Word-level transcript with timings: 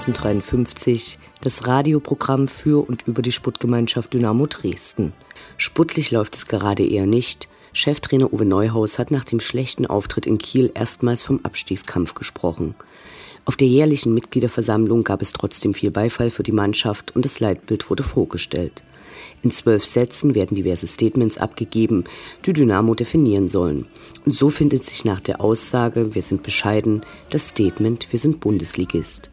1953, 0.00 1.18
das 1.42 1.66
Radioprogramm 1.66 2.48
für 2.48 2.88
und 2.88 3.06
über 3.06 3.20
die 3.20 3.32
Sputtgemeinschaft 3.32 4.14
Dynamo 4.14 4.46
Dresden. 4.46 5.12
Sputtlich 5.58 6.10
läuft 6.10 6.36
es 6.36 6.46
gerade 6.46 6.86
eher 6.86 7.04
nicht. 7.06 7.50
Cheftrainer 7.74 8.32
Uwe 8.32 8.46
Neuhaus 8.46 8.98
hat 8.98 9.10
nach 9.10 9.24
dem 9.24 9.40
schlechten 9.40 9.84
Auftritt 9.84 10.26
in 10.26 10.38
Kiel 10.38 10.72
erstmals 10.74 11.22
vom 11.22 11.40
Abstiegskampf 11.42 12.14
gesprochen. 12.14 12.74
Auf 13.44 13.56
der 13.56 13.68
jährlichen 13.68 14.14
Mitgliederversammlung 14.14 15.04
gab 15.04 15.20
es 15.20 15.34
trotzdem 15.34 15.74
viel 15.74 15.90
Beifall 15.90 16.30
für 16.30 16.42
die 16.42 16.52
Mannschaft 16.52 17.14
und 17.14 17.26
das 17.26 17.38
Leitbild 17.38 17.90
wurde 17.90 18.02
vorgestellt. 18.02 18.82
In 19.42 19.50
zwölf 19.50 19.84
Sätzen 19.84 20.34
werden 20.34 20.54
diverse 20.54 20.86
Statements 20.86 21.36
abgegeben, 21.36 22.04
die 22.46 22.54
Dynamo 22.54 22.94
definieren 22.94 23.50
sollen. 23.50 23.86
Und 24.24 24.32
so 24.32 24.48
findet 24.48 24.86
sich 24.86 25.04
nach 25.04 25.20
der 25.20 25.42
Aussage, 25.42 26.14
wir 26.14 26.22
sind 26.22 26.42
bescheiden, 26.42 27.02
das 27.28 27.48
Statement, 27.48 28.08
wir 28.10 28.18
sind 28.18 28.40
Bundesligist. 28.40 29.30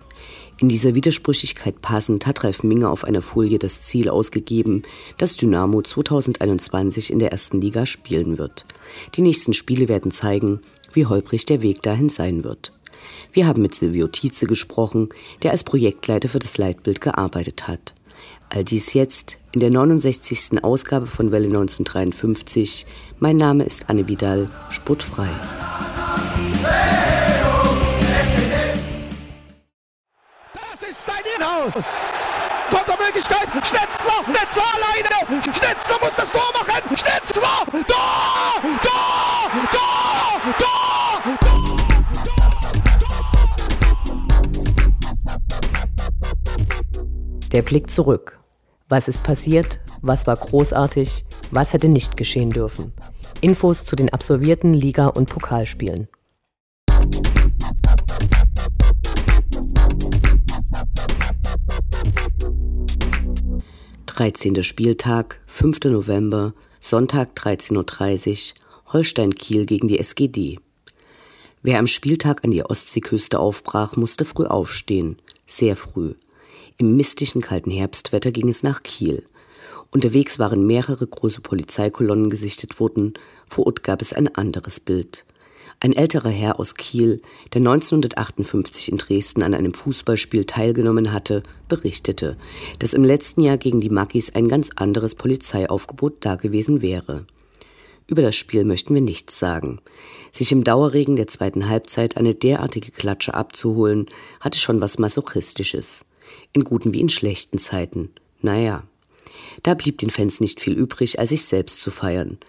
In 0.59 0.69
dieser 0.69 0.95
Widersprüchlichkeit 0.95 1.81
passend 1.81 2.25
hat 2.25 2.43
Ralf 2.43 2.63
Minge 2.63 2.89
auf 2.89 3.03
einer 3.03 3.21
Folie 3.21 3.59
das 3.59 3.81
Ziel 3.81 4.09
ausgegeben, 4.09 4.81
dass 5.19 5.37
Dynamo 5.37 5.83
2021 5.83 7.13
in 7.13 7.19
der 7.19 7.31
ersten 7.31 7.61
Liga 7.61 7.85
spielen 7.85 8.39
wird. 8.39 8.65
Die 9.13 9.21
nächsten 9.21 9.53
Spiele 9.53 9.87
werden 9.87 10.11
zeigen, 10.11 10.61
wie 10.93 11.05
holprig 11.05 11.45
der 11.45 11.61
Weg 11.61 11.83
dahin 11.83 12.09
sein 12.09 12.43
wird. 12.43 12.73
Wir 13.31 13.45
haben 13.45 13.61
mit 13.61 13.75
Silvio 13.75 14.07
Tietze 14.07 14.47
gesprochen, 14.47 15.09
der 15.43 15.51
als 15.51 15.63
Projektleiter 15.63 16.27
für 16.27 16.39
das 16.39 16.57
Leitbild 16.57 17.01
gearbeitet 17.01 17.67
hat. 17.67 17.93
All 18.49 18.63
dies 18.63 18.93
jetzt 18.93 19.37
in 19.51 19.59
der 19.59 19.69
69. 19.69 20.63
Ausgabe 20.63 21.05
von 21.05 21.31
Welle 21.31 21.47
1953. 21.47 22.87
Mein 23.19 23.37
Name 23.37 23.63
ist 23.63 23.89
Anne 23.89 24.07
Vidal, 24.07 24.49
sportfrei. 24.71 25.29
Das 26.63 27.06
Inhaus. 31.67 32.13
Kontermöglichkeit. 32.69 33.47
Schnetzler. 33.65 34.23
Schnetzler 34.25 34.63
alleine. 34.75 35.43
Schnetzler 35.43 35.97
muss 36.01 36.15
das 36.15 36.31
Tor 36.31 36.49
machen. 36.53 36.95
Schnetzler. 36.95 37.65
Tor. 37.71 38.61
Tor. 38.83 39.51
Tor. 39.71 40.41
Tor. 40.59 41.21
Tor. 41.39 41.57
Der 47.51 47.61
Blick 47.61 47.89
zurück. 47.89 48.39
Was 48.89 49.07
ist 49.09 49.23
passiert? 49.23 49.79
Was 50.01 50.27
war 50.27 50.37
großartig? 50.37 51.25
Was 51.51 51.73
hätte 51.73 51.89
nicht 51.89 52.15
geschehen 52.15 52.51
dürfen? 52.51 52.93
Infos 53.41 53.83
zu 53.83 53.95
den 53.95 54.13
absolvierten 54.13 54.73
Liga- 54.73 55.07
und 55.07 55.29
Pokalspielen. 55.29 56.07
Dreizehnter 64.17 64.63
Spieltag, 64.63 65.39
5. 65.45 65.91
November, 65.91 66.55
Sonntag 66.79 67.37
13.30 67.37 67.75
Uhr, 68.55 68.93
Holstein-Kiel 68.93 69.67
gegen 69.67 69.87
die 69.87 69.99
SGD. 69.99 70.57
Wer 71.61 71.77
am 71.77 71.85
Spieltag 71.85 72.43
an 72.43 72.49
die 72.49 72.63
Ostseeküste 72.63 73.37
aufbrach, 73.37 73.95
musste 73.95 74.25
früh 74.25 74.47
aufstehen. 74.47 75.17
Sehr 75.45 75.75
früh. 75.75 76.15
Im 76.77 76.95
mistischen 76.95 77.41
kalten 77.41 77.69
Herbstwetter 77.69 78.31
ging 78.31 78.49
es 78.49 78.63
nach 78.63 78.81
Kiel. 78.81 79.23
Unterwegs 79.91 80.39
waren 80.39 80.65
mehrere 80.65 81.05
große 81.05 81.41
Polizeikolonnen 81.41 82.31
gesichtet 82.31 82.79
worden, 82.79 83.13
vor 83.45 83.67
Ort 83.67 83.83
gab 83.83 84.01
es 84.01 84.13
ein 84.13 84.33
anderes 84.33 84.79
Bild. 84.79 85.27
Ein 85.79 85.93
älterer 85.93 86.29
Herr 86.29 86.59
aus 86.59 86.73
Kiel, 86.73 87.21
der 87.53 87.59
1958 87.59 88.91
in 88.91 88.97
Dresden 88.97 89.43
an 89.43 89.53
einem 89.53 89.75
Fußballspiel 89.75 90.45
teilgenommen 90.45 91.13
hatte, 91.13 91.43
berichtete, 91.67 92.35
dass 92.79 92.95
im 92.95 93.03
letzten 93.03 93.41
Jahr 93.41 93.57
gegen 93.57 93.79
die 93.79 93.91
Mackis 93.91 94.33
ein 94.33 94.47
ganz 94.47 94.71
anderes 94.75 95.13
Polizeiaufgebot 95.13 96.25
dagewesen 96.25 96.81
wäre. 96.81 97.27
Über 98.07 98.23
das 98.23 98.35
Spiel 98.35 98.63
möchten 98.63 98.95
wir 98.95 99.01
nichts 99.01 99.37
sagen. 99.37 99.79
Sich 100.31 100.51
im 100.51 100.63
Dauerregen 100.63 101.15
der 101.15 101.27
zweiten 101.27 101.69
Halbzeit 101.69 102.17
eine 102.17 102.33
derartige 102.33 102.91
Klatsche 102.91 103.35
abzuholen, 103.35 104.07
hatte 104.39 104.57
schon 104.57 104.81
was 104.81 104.97
Masochistisches 104.97 106.05
in 106.53 106.63
guten 106.63 106.93
wie 106.93 107.01
in 107.01 107.09
schlechten 107.09 107.59
Zeiten. 107.59 108.09
Naja, 108.41 108.83
da 109.61 109.75
blieb 109.75 109.99
den 109.99 110.09
Fans 110.09 110.39
nicht 110.39 110.59
viel 110.59 110.73
übrig, 110.73 111.19
als 111.19 111.29
sich 111.29 111.43
selbst 111.43 111.81
zu 111.81 111.91
feiern. 111.91 112.39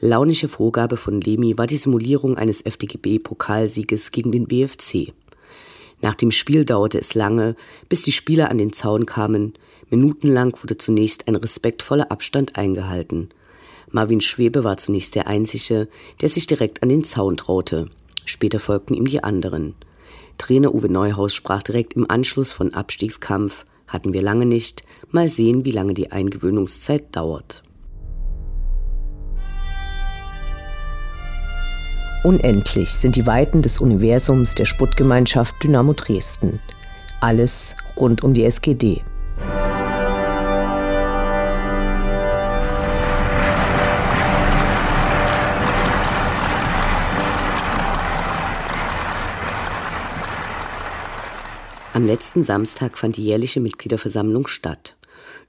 Launische 0.00 0.48
Vorgabe 0.48 0.96
von 0.96 1.20
Lemi 1.20 1.56
war 1.56 1.66
die 1.66 1.76
Simulierung 1.76 2.36
eines 2.36 2.62
FDGB-Pokalsieges 2.64 4.10
gegen 4.10 4.32
den 4.32 4.46
BFC. 4.46 5.12
Nach 6.00 6.14
dem 6.14 6.30
Spiel 6.30 6.64
dauerte 6.64 6.98
es 6.98 7.14
lange, 7.14 7.56
bis 7.88 8.02
die 8.02 8.12
Spieler 8.12 8.50
an 8.50 8.58
den 8.58 8.72
Zaun 8.72 9.06
kamen. 9.06 9.54
Minutenlang 9.90 10.54
wurde 10.60 10.76
zunächst 10.76 11.28
ein 11.28 11.36
respektvoller 11.36 12.10
Abstand 12.10 12.56
eingehalten. 12.56 13.30
Marvin 13.90 14.20
Schwebe 14.20 14.64
war 14.64 14.76
zunächst 14.76 15.14
der 15.14 15.28
Einzige, 15.28 15.88
der 16.20 16.28
sich 16.28 16.46
direkt 16.46 16.82
an 16.82 16.88
den 16.88 17.04
Zaun 17.04 17.36
traute. 17.36 17.88
Später 18.24 18.58
folgten 18.58 18.94
ihm 18.94 19.06
die 19.06 19.22
anderen. 19.22 19.74
Trainer 20.36 20.74
Uwe 20.74 20.90
Neuhaus 20.90 21.34
sprach 21.34 21.62
direkt 21.62 21.94
im 21.94 22.10
Anschluss 22.10 22.50
von 22.52 22.74
Abstiegskampf. 22.74 23.64
Hatten 23.86 24.12
wir 24.12 24.22
lange 24.22 24.46
nicht. 24.46 24.84
Mal 25.10 25.28
sehen, 25.28 25.64
wie 25.64 25.70
lange 25.70 25.94
die 25.94 26.10
Eingewöhnungszeit 26.10 27.14
dauert. 27.14 27.62
Unendlich 32.24 32.88
sind 32.90 33.16
die 33.16 33.26
Weiten 33.26 33.60
des 33.60 33.82
Universums 33.82 34.54
der 34.54 34.64
Sputtgemeinschaft 34.64 35.62
Dynamo 35.62 35.92
Dresden. 35.92 36.58
Alles 37.20 37.76
rund 37.98 38.24
um 38.24 38.32
die 38.32 38.44
SGD. 38.46 39.02
Am 51.92 52.06
letzten 52.06 52.42
Samstag 52.42 52.96
fand 52.96 53.18
die 53.18 53.24
jährliche 53.24 53.60
Mitgliederversammlung 53.60 54.46
statt. 54.46 54.96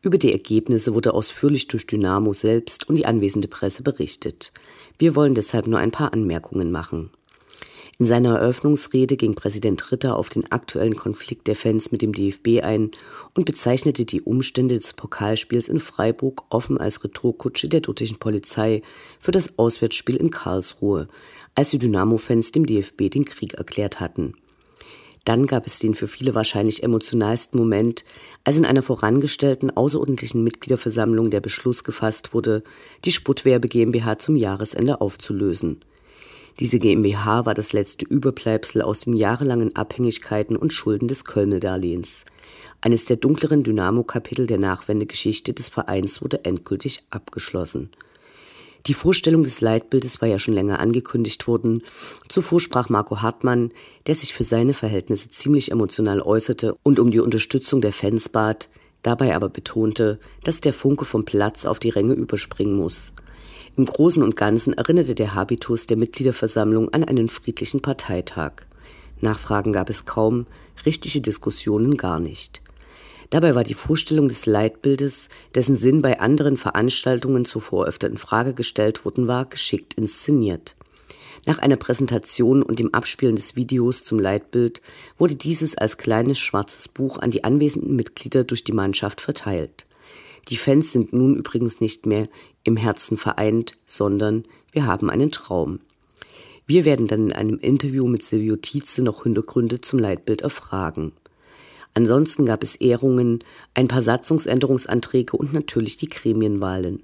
Über 0.05 0.19
die 0.19 0.31
Ergebnisse 0.31 0.93
wurde 0.93 1.15
ausführlich 1.15 1.65
durch 1.65 1.87
Dynamo 1.87 2.31
selbst 2.31 2.87
und 2.87 2.95
die 2.95 3.07
anwesende 3.07 3.47
Presse 3.47 3.81
berichtet. 3.81 4.51
Wir 4.99 5.15
wollen 5.15 5.33
deshalb 5.33 5.65
nur 5.65 5.79
ein 5.79 5.89
paar 5.89 6.13
Anmerkungen 6.13 6.71
machen. 6.71 7.09
In 7.97 8.05
seiner 8.05 8.37
Eröffnungsrede 8.37 9.17
ging 9.17 9.33
Präsident 9.33 9.91
Ritter 9.91 10.15
auf 10.15 10.29
den 10.29 10.51
aktuellen 10.51 10.95
Konflikt 10.95 11.47
der 11.47 11.55
Fans 11.55 11.91
mit 11.91 12.03
dem 12.03 12.13
DFB 12.13 12.61
ein 12.61 12.91
und 13.33 13.47
bezeichnete 13.47 14.05
die 14.05 14.21
Umstände 14.21 14.75
des 14.75 14.93
Pokalspiels 14.93 15.69
in 15.69 15.79
Freiburg 15.79 16.43
offen 16.51 16.77
als 16.77 17.03
Retourkutsche 17.03 17.67
der 17.67 17.81
dortigen 17.81 18.19
Polizei 18.19 18.83
für 19.19 19.31
das 19.31 19.57
Auswärtsspiel 19.57 20.17
in 20.17 20.29
Karlsruhe, 20.29 21.07
als 21.55 21.71
die 21.71 21.79
Dynamo-Fans 21.79 22.51
dem 22.51 22.67
DFB 22.67 23.09
den 23.09 23.25
Krieg 23.25 23.55
erklärt 23.55 23.99
hatten. 23.99 24.35
Dann 25.25 25.47
gab 25.47 25.65
es 25.65 25.79
den 25.79 25.95
für 25.95 26.07
viele 26.07 26.35
wahrscheinlich 26.35 26.83
emotionalsten 26.83 27.59
Moment, 27.59 28.05
als 28.43 28.57
in 28.57 28.65
einer 28.65 28.83
vorangestellten 28.83 29.75
außerordentlichen 29.75 30.43
Mitgliederversammlung 30.43 31.31
der 31.31 31.41
Beschluss 31.41 31.83
gefasst 31.83 32.33
wurde, 32.35 32.63
die 33.03 33.11
Sputtwerbe 33.11 33.67
GmbH 33.67 34.19
zum 34.19 34.35
Jahresende 34.35 35.01
aufzulösen. 35.01 35.81
Diese 36.59 36.79
GmbH 36.79 37.45
war 37.45 37.55
das 37.55 37.73
letzte 37.73 38.05
Überbleibsel 38.05 38.81
aus 38.81 39.01
den 39.01 39.13
jahrelangen 39.13 39.75
Abhängigkeiten 39.75 40.55
und 40.55 40.71
Schulden 40.71 41.07
des 41.07 41.25
Kölmel-Darlehens. 41.25 42.23
Eines 42.79 43.05
der 43.05 43.17
dunkleren 43.17 43.63
Dynamo-Kapitel 43.63 44.45
der 44.45 44.59
Nachwendegeschichte 44.59 45.53
des 45.53 45.69
Vereins 45.69 46.21
wurde 46.21 46.45
endgültig 46.45 47.03
abgeschlossen. 47.09 47.89
Die 48.87 48.93
Vorstellung 48.93 49.41
des 49.41 49.61
Leitbildes 49.61 50.21
war 50.21 50.27
ja 50.27 50.37
schon 50.37 50.53
länger 50.53 50.79
angekündigt 50.79 51.47
worden. 51.47 51.81
Zuvor 52.29 52.59
sprach 52.59 52.89
Marco 52.89 53.21
Hartmann, 53.21 53.71
der 54.05 54.13
sich 54.13 54.33
für 54.33 54.43
seine 54.43 54.73
Verhältnisse 54.75 55.29
ziemlich 55.29 55.71
emotional 55.71 56.21
äußerte 56.21 56.75
und 56.83 56.99
um 56.99 57.09
die 57.09 57.19
Unterstützung 57.19 57.81
der 57.81 57.93
Fans 57.93 58.29
bat, 58.29 58.69
dabei 59.01 59.35
aber 59.35 59.49
betonte, 59.49 60.19
dass 60.43 60.61
der 60.61 60.73
Funke 60.73 61.05
vom 61.05 61.25
Platz 61.25 61.65
auf 61.65 61.79
die 61.79 61.89
Ränge 61.89 62.13
überspringen 62.13 62.75
muss. 62.75 63.13
Im 63.75 63.85
Großen 63.85 64.21
und 64.21 64.35
Ganzen 64.35 64.73
erinnerte 64.73 65.15
der 65.15 65.33
Habitus 65.33 65.87
der 65.87 65.97
Mitgliederversammlung 65.97 66.89
an 66.89 67.03
einen 67.03 67.27
friedlichen 67.27 67.81
Parteitag. 67.81 68.53
Nachfragen 69.19 69.73
gab 69.73 69.89
es 69.89 70.05
kaum, 70.05 70.45
richtige 70.85 71.21
Diskussionen 71.21 71.97
gar 71.97 72.19
nicht. 72.19 72.61
Dabei 73.29 73.55
war 73.55 73.63
die 73.63 73.73
Vorstellung 73.73 74.27
des 74.27 74.45
Leitbildes, 74.45 75.29
dessen 75.55 75.75
Sinn 75.75 76.01
bei 76.01 76.19
anderen 76.19 76.57
Veranstaltungen 76.57 77.45
zuvor 77.45 77.85
öfter 77.85 78.07
in 78.07 78.17
Frage 78.17 78.53
gestellt 78.53 79.05
worden 79.05 79.27
war, 79.27 79.45
geschickt 79.45 79.95
inszeniert. 79.95 80.75
Nach 81.45 81.59
einer 81.59 81.75
Präsentation 81.75 82.63
und 82.63 82.79
dem 82.79 82.93
Abspielen 82.93 83.35
des 83.35 83.55
Videos 83.55 84.03
zum 84.03 84.19
Leitbild 84.19 84.81
wurde 85.17 85.35
dieses 85.35 85.77
als 85.77 85.97
kleines 85.97 86.39
schwarzes 86.39 86.87
Buch 86.87 87.19
an 87.19 87.29
die 87.29 87.43
anwesenden 87.43 87.95
Mitglieder 87.95 88.43
durch 88.43 88.63
die 88.63 88.71
Mannschaft 88.71 89.21
verteilt. 89.21 89.85
Die 90.49 90.57
Fans 90.57 90.91
sind 90.91 91.13
nun 91.13 91.35
übrigens 91.35 91.81
nicht 91.81 92.05
mehr 92.05 92.27
im 92.63 92.77
Herzen 92.77 93.17
vereint, 93.17 93.77
sondern 93.85 94.45
wir 94.71 94.85
haben 94.85 95.09
einen 95.09 95.31
Traum. 95.31 95.79
Wir 96.67 96.83
werden 96.83 97.07
dann 97.07 97.27
in 97.27 97.33
einem 97.33 97.59
Interview 97.59 98.07
mit 98.07 98.23
Silvio 98.23 98.55
Tietze 98.55 99.03
noch 99.03 99.23
Hintergründe 99.23 99.81
zum 99.81 99.99
Leitbild 99.99 100.41
erfragen. 100.41 101.13
Ansonsten 101.95 102.45
gab 102.45 102.61
es 102.61 102.75
Ehrungen, 102.75 103.39
ein 103.73 103.87
paar 103.87 104.01
Satzungsänderungsanträge 104.01 105.35
und 105.35 105.53
natürlich 105.53 105.97
die 105.97 106.09
Gremienwahlen. 106.09 107.01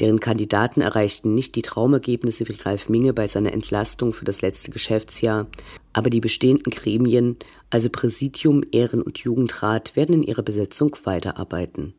Deren 0.00 0.18
Kandidaten 0.18 0.80
erreichten 0.80 1.34
nicht 1.34 1.54
die 1.54 1.62
Traumergebnisse 1.62 2.48
wie 2.48 2.56
Ralf 2.60 2.88
Minge 2.88 3.12
bei 3.12 3.28
seiner 3.28 3.52
Entlastung 3.52 4.12
für 4.12 4.24
das 4.24 4.40
letzte 4.40 4.70
Geschäftsjahr, 4.72 5.46
aber 5.92 6.10
die 6.10 6.20
bestehenden 6.20 6.72
Gremien, 6.72 7.36
also 7.70 7.90
Präsidium, 7.90 8.64
Ehren- 8.72 9.02
und 9.02 9.18
Jugendrat, 9.18 9.94
werden 9.94 10.14
in 10.16 10.22
ihrer 10.24 10.42
Besetzung 10.42 10.96
weiterarbeiten. 11.04 11.94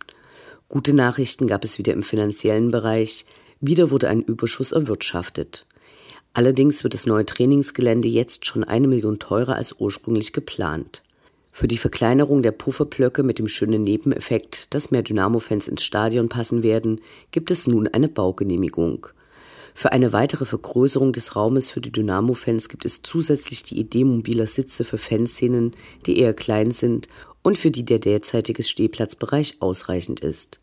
Gute 0.68 0.94
Nachrichten 0.94 1.48
gab 1.48 1.63
es 1.63 1.77
wieder 1.77 1.94
im 1.94 2.04
finanziellen 2.04 2.72
Bereich, 2.72 3.25
wieder 3.62 3.92
wurde 3.92 4.10
ein 4.10 4.24
Überschuss 4.24 4.72
erwirtschaftet. 4.74 5.66
Allerdings 6.33 6.83
wird 6.83 6.95
das 6.95 7.06
neue 7.06 7.25
Trainingsgelände 7.25 8.10
jetzt 8.10 8.45
schon 8.45 8.66
eine 8.66 8.88
Million 8.89 9.19
teurer 9.19 9.56
als 9.56 9.75
ursprünglich 9.80 10.33
geplant. 10.33 11.04
Für 11.57 11.69
die 11.69 11.77
Verkleinerung 11.77 12.41
der 12.41 12.51
Pufferblöcke 12.51 13.23
mit 13.23 13.39
dem 13.39 13.47
schönen 13.47 13.81
Nebeneffekt, 13.81 14.73
dass 14.73 14.91
mehr 14.91 15.03
Dynamo-Fans 15.03 15.69
ins 15.69 15.85
Stadion 15.85 16.27
passen 16.27 16.63
werden, 16.63 16.99
gibt 17.31 17.49
es 17.49 17.65
nun 17.65 17.87
eine 17.87 18.09
Baugenehmigung. 18.09 19.07
Für 19.73 19.93
eine 19.93 20.11
weitere 20.11 20.43
Vergrößerung 20.43 21.13
des 21.13 21.37
Raumes 21.37 21.71
für 21.71 21.79
die 21.79 21.93
Dynamo-Fans 21.93 22.67
gibt 22.67 22.83
es 22.83 23.03
zusätzlich 23.03 23.63
die 23.63 23.79
Idee 23.79 24.03
mobiler 24.03 24.47
Sitze 24.47 24.83
für 24.83 24.97
Fanszenen, 24.97 25.77
die 26.05 26.19
eher 26.19 26.33
klein 26.33 26.71
sind 26.71 27.07
und 27.41 27.57
für 27.57 27.71
die 27.71 27.85
der 27.85 27.99
derzeitige 27.99 28.61
Stehplatzbereich 28.61 29.61
ausreichend 29.61 30.19
ist. 30.19 30.59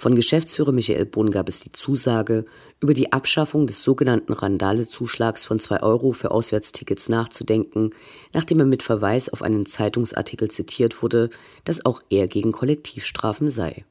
Von 0.00 0.14
Geschäftsführer 0.14 0.72
Michael 0.72 1.04
Bohn 1.04 1.30
gab 1.30 1.46
es 1.46 1.60
die 1.60 1.72
Zusage, 1.72 2.46
über 2.80 2.94
die 2.94 3.12
Abschaffung 3.12 3.66
des 3.66 3.82
sogenannten 3.82 4.32
Randale-Zuschlags 4.32 5.44
von 5.44 5.58
zwei 5.58 5.82
Euro 5.82 6.12
für 6.12 6.30
Auswärtstickets 6.30 7.10
nachzudenken, 7.10 7.90
nachdem 8.32 8.60
er 8.60 8.64
mit 8.64 8.82
Verweis 8.82 9.28
auf 9.28 9.42
einen 9.42 9.66
Zeitungsartikel 9.66 10.50
zitiert 10.50 11.02
wurde, 11.02 11.28
dass 11.64 11.84
auch 11.84 12.00
er 12.08 12.28
gegen 12.28 12.50
Kollektivstrafen 12.50 13.50
sei. 13.50 13.84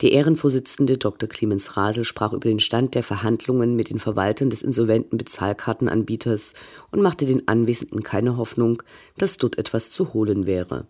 Der 0.00 0.12
Ehrenvorsitzende 0.12 0.96
Dr. 0.96 1.28
Clemens 1.28 1.76
Rasel 1.76 2.04
sprach 2.04 2.32
über 2.32 2.48
den 2.48 2.60
Stand 2.60 2.94
der 2.94 3.02
Verhandlungen 3.02 3.74
mit 3.74 3.90
den 3.90 3.98
Verwaltern 3.98 4.48
des 4.48 4.62
insolventen 4.62 5.18
Bezahlkartenanbieters 5.18 6.54
und 6.92 7.02
machte 7.02 7.26
den 7.26 7.48
Anwesenden 7.48 8.04
keine 8.04 8.36
Hoffnung, 8.36 8.80
dass 9.18 9.38
dort 9.38 9.58
etwas 9.58 9.90
zu 9.90 10.14
holen 10.14 10.46
wäre. 10.46 10.86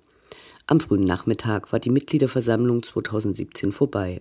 Am 0.71 0.79
frühen 0.79 1.03
Nachmittag 1.03 1.73
war 1.73 1.81
die 1.81 1.91
Mitgliederversammlung 1.91 2.85
2017 2.85 3.73
vorbei. 3.73 4.21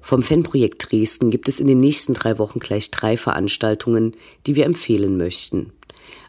Vom 0.00 0.22
Fanprojekt 0.22 0.90
Dresden 0.90 1.28
gibt 1.28 1.50
es 1.50 1.60
in 1.60 1.66
den 1.66 1.80
nächsten 1.80 2.14
drei 2.14 2.38
Wochen 2.38 2.60
gleich 2.60 2.90
drei 2.90 3.18
Veranstaltungen, 3.18 4.16
die 4.46 4.56
wir 4.56 4.64
empfehlen 4.64 5.18
möchten. 5.18 5.70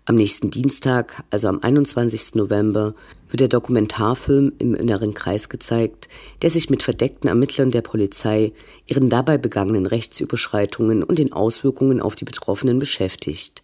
Am 0.09 0.15
nächsten 0.15 0.51
Dienstag, 0.51 1.21
also 1.31 1.49
am 1.49 1.59
21. 1.61 2.35
November, 2.35 2.95
wird 3.29 3.41
der 3.41 3.49
Dokumentarfilm 3.49 4.53
im 4.57 4.73
inneren 4.73 5.13
Kreis 5.13 5.49
gezeigt, 5.49 6.07
der 6.41 6.49
sich 6.49 6.69
mit 6.69 6.81
verdeckten 6.81 7.27
Ermittlern 7.27 7.71
der 7.71 7.81
Polizei, 7.81 8.53
ihren 8.85 9.09
dabei 9.09 9.37
begangenen 9.37 9.85
Rechtsüberschreitungen 9.85 11.03
und 11.03 11.19
den 11.19 11.33
Auswirkungen 11.33 11.99
auf 11.99 12.15
die 12.15 12.23
Betroffenen 12.23 12.79
beschäftigt. 12.79 13.63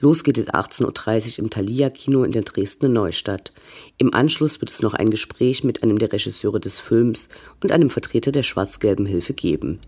Los 0.00 0.24
geht 0.24 0.38
es 0.38 0.48
18.30 0.48 1.38
Uhr 1.38 1.44
im 1.44 1.50
Thalia-Kino 1.50 2.24
in 2.24 2.32
der 2.32 2.42
Dresdner 2.42 2.88
Neustadt. 2.88 3.52
Im 3.96 4.12
Anschluss 4.12 4.60
wird 4.60 4.70
es 4.70 4.82
noch 4.82 4.94
ein 4.94 5.10
Gespräch 5.10 5.62
mit 5.62 5.84
einem 5.84 6.00
der 6.00 6.12
Regisseure 6.12 6.58
des 6.58 6.80
Films 6.80 7.28
und 7.62 7.70
einem 7.70 7.90
Vertreter 7.90 8.32
der 8.32 8.42
Schwarz-Gelben 8.42 9.06
Hilfe 9.06 9.34
geben. 9.34 9.78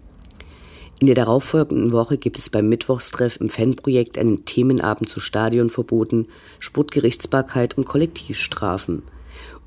In 1.00 1.06
der 1.06 1.14
darauffolgenden 1.14 1.92
Woche 1.92 2.18
gibt 2.18 2.38
es 2.38 2.50
beim 2.50 2.68
Mittwochstreff 2.68 3.36
im 3.40 3.48
Fanprojekt 3.48 4.18
einen 4.18 4.44
Themenabend 4.44 5.08
zu 5.08 5.20
Stadionverboten, 5.20 6.26
Sportgerichtsbarkeit 6.58 7.78
und 7.78 7.84
Kollektivstrafen. 7.84 9.02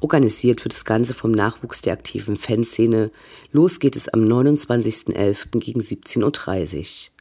Organisiert 0.01 0.65
wird 0.65 0.73
das 0.73 0.83
Ganze 0.83 1.13
vom 1.13 1.31
Nachwuchs 1.31 1.79
der 1.81 1.93
aktiven 1.93 2.35
Fanszene. 2.35 3.11
Los 3.53 3.79
geht 3.79 3.95
es 3.95 4.09
am 4.09 4.25
29.11. 4.25 5.59
gegen 5.59 5.79
17.30 5.79 6.79
Uhr. 6.79 7.11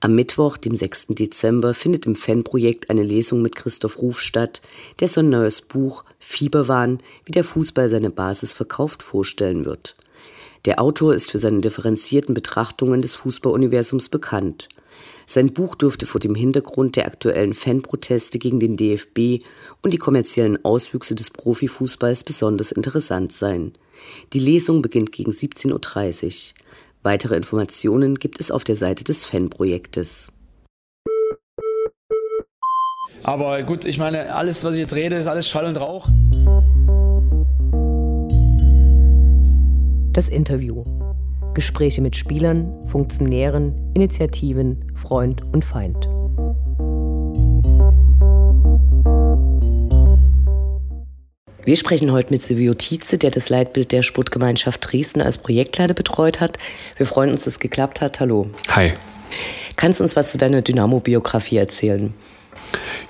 Am 0.00 0.14
Mittwoch, 0.14 0.56
dem 0.56 0.74
6. 0.74 1.08
Dezember, 1.10 1.74
findet 1.74 2.06
im 2.06 2.14
Fanprojekt 2.14 2.88
eine 2.88 3.02
Lesung 3.02 3.42
mit 3.42 3.54
Christoph 3.54 3.98
Ruf 4.00 4.20
statt, 4.20 4.62
der 4.98 5.08
sein 5.08 5.28
neues 5.28 5.60
Buch 5.60 6.04
Fieberwahn, 6.18 7.00
wie 7.24 7.32
der 7.32 7.44
Fußball 7.44 7.90
seine 7.90 8.10
Basis 8.10 8.52
verkauft, 8.52 9.02
vorstellen 9.02 9.64
wird. 9.64 9.94
Der 10.64 10.80
Autor 10.80 11.14
ist 11.14 11.30
für 11.30 11.38
seine 11.38 11.60
differenzierten 11.60 12.34
Betrachtungen 12.34 13.02
des 13.02 13.14
Fußballuniversums 13.14 14.08
bekannt. 14.08 14.68
Sein 15.26 15.52
Buch 15.52 15.74
dürfte 15.74 16.06
vor 16.06 16.20
dem 16.20 16.36
Hintergrund 16.36 16.94
der 16.94 17.06
aktuellen 17.06 17.52
Fanproteste 17.52 18.38
gegen 18.38 18.60
den 18.60 18.76
DFB 18.76 19.44
und 19.82 19.92
die 19.92 19.98
kommerziellen 19.98 20.64
Auswüchse 20.64 21.16
des 21.16 21.30
Profifußballs 21.30 22.22
besonders 22.22 22.70
interessant 22.70 23.32
sein. 23.32 23.72
Die 24.32 24.38
Lesung 24.38 24.82
beginnt 24.82 25.10
gegen 25.10 25.32
17.30 25.32 26.52
Uhr. 26.52 26.58
Weitere 27.02 27.34
Informationen 27.36 28.16
gibt 28.16 28.38
es 28.38 28.52
auf 28.52 28.62
der 28.62 28.76
Seite 28.76 29.02
des 29.02 29.24
Fanprojektes. 29.24 30.28
Aber 33.24 33.62
gut, 33.62 33.84
ich 33.84 33.98
meine, 33.98 34.34
alles, 34.34 34.62
was 34.62 34.74
ich 34.74 34.80
jetzt 34.80 34.94
rede, 34.94 35.16
ist 35.16 35.26
alles 35.26 35.48
Schall 35.48 35.66
und 35.66 35.76
Rauch. 35.76 36.08
Das 40.12 40.28
Interview. 40.28 40.84
Gespräche 41.54 42.02
mit 42.02 42.16
Spielern, 42.16 42.86
Funktionären, 42.86 43.92
Initiativen, 43.94 44.92
Freund 44.94 45.42
und 45.54 45.64
Feind. 45.64 46.06
Wir 51.64 51.76
sprechen 51.76 52.12
heute 52.12 52.30
mit 52.30 52.42
Silvio 52.42 52.74
Tietze, 52.74 53.16
der 53.16 53.30
das 53.30 53.48
Leitbild 53.48 53.90
der 53.92 54.02
Sportgemeinschaft 54.02 54.92
Dresden 54.92 55.22
als 55.22 55.38
Projektleiter 55.38 55.94
betreut 55.94 56.42
hat. 56.42 56.58
Wir 56.98 57.06
freuen 57.06 57.30
uns, 57.30 57.44
dass 57.44 57.54
es 57.54 57.60
geklappt 57.60 58.02
hat. 58.02 58.20
Hallo. 58.20 58.50
Hi. 58.68 58.92
Kannst 59.76 60.00
du 60.00 60.04
uns 60.04 60.14
was 60.14 60.32
zu 60.32 60.36
deiner 60.36 60.60
Dynamo-Biografie 60.60 61.56
erzählen? 61.56 62.12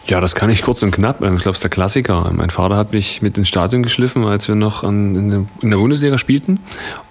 Ja, 0.06 0.20
das 0.20 0.34
kann 0.34 0.50
ich 0.50 0.62
kurz 0.62 0.82
und 0.82 0.90
knapp. 0.90 1.16
Ich 1.16 1.20
glaube, 1.20 1.36
es 1.36 1.46
ist 1.46 1.62
der 1.62 1.70
Klassiker. 1.70 2.30
Mein 2.34 2.50
Vater 2.50 2.76
hat 2.76 2.92
mich 2.92 3.22
mit 3.22 3.38
ins 3.38 3.48
Stadion 3.48 3.82
geschliffen, 3.82 4.24
als 4.24 4.48
wir 4.48 4.54
noch 4.54 4.82
in, 4.84 5.46
der, 5.62 5.76
Bundesliga 5.76 6.18
spielten. 6.18 6.60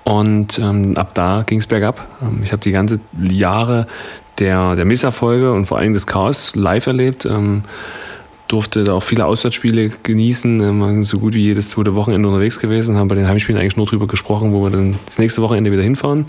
Und 0.03 0.59
ähm, 0.59 0.97
ab 0.97 1.13
da 1.13 1.43
ging 1.45 1.59
es 1.59 1.67
bergab. 1.67 2.07
Ähm, 2.21 2.41
ich 2.43 2.51
habe 2.51 2.61
die 2.61 2.71
ganze 2.71 2.99
Jahre 3.23 3.87
der, 4.39 4.75
der 4.75 4.85
Misserfolge 4.85 5.53
und 5.53 5.65
vor 5.65 5.77
allem 5.77 5.93
des 5.93 6.05
Chaos 6.05 6.55
live 6.55 6.87
erlebt. 6.87 7.25
Ähm, 7.25 7.63
durfte 8.51 8.83
da 8.83 8.93
auch 8.93 9.03
viele 9.03 9.25
Auswärtsspiele 9.25 9.89
genießen, 10.03 10.59
ähm, 10.61 11.03
so 11.03 11.19
gut 11.19 11.33
wie 11.33 11.41
jedes 11.41 11.69
zweite 11.69 11.95
Wochenende 11.95 12.27
unterwegs 12.27 12.59
gewesen, 12.59 12.97
haben 12.97 13.07
bei 13.07 13.15
den 13.15 13.27
Heimspielen 13.27 13.59
eigentlich 13.59 13.77
nur 13.77 13.85
drüber 13.85 14.07
gesprochen, 14.07 14.51
wo 14.51 14.63
wir 14.63 14.69
dann 14.69 14.99
das 15.05 15.19
nächste 15.19 15.41
Wochenende 15.41 15.71
wieder 15.71 15.83
hinfahren. 15.83 16.25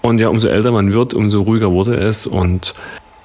Und 0.00 0.20
ja, 0.20 0.28
umso 0.28 0.46
älter 0.46 0.70
man 0.70 0.92
wird, 0.92 1.14
umso 1.14 1.42
ruhiger 1.42 1.72
wurde 1.72 1.96
es 1.96 2.26
und 2.26 2.74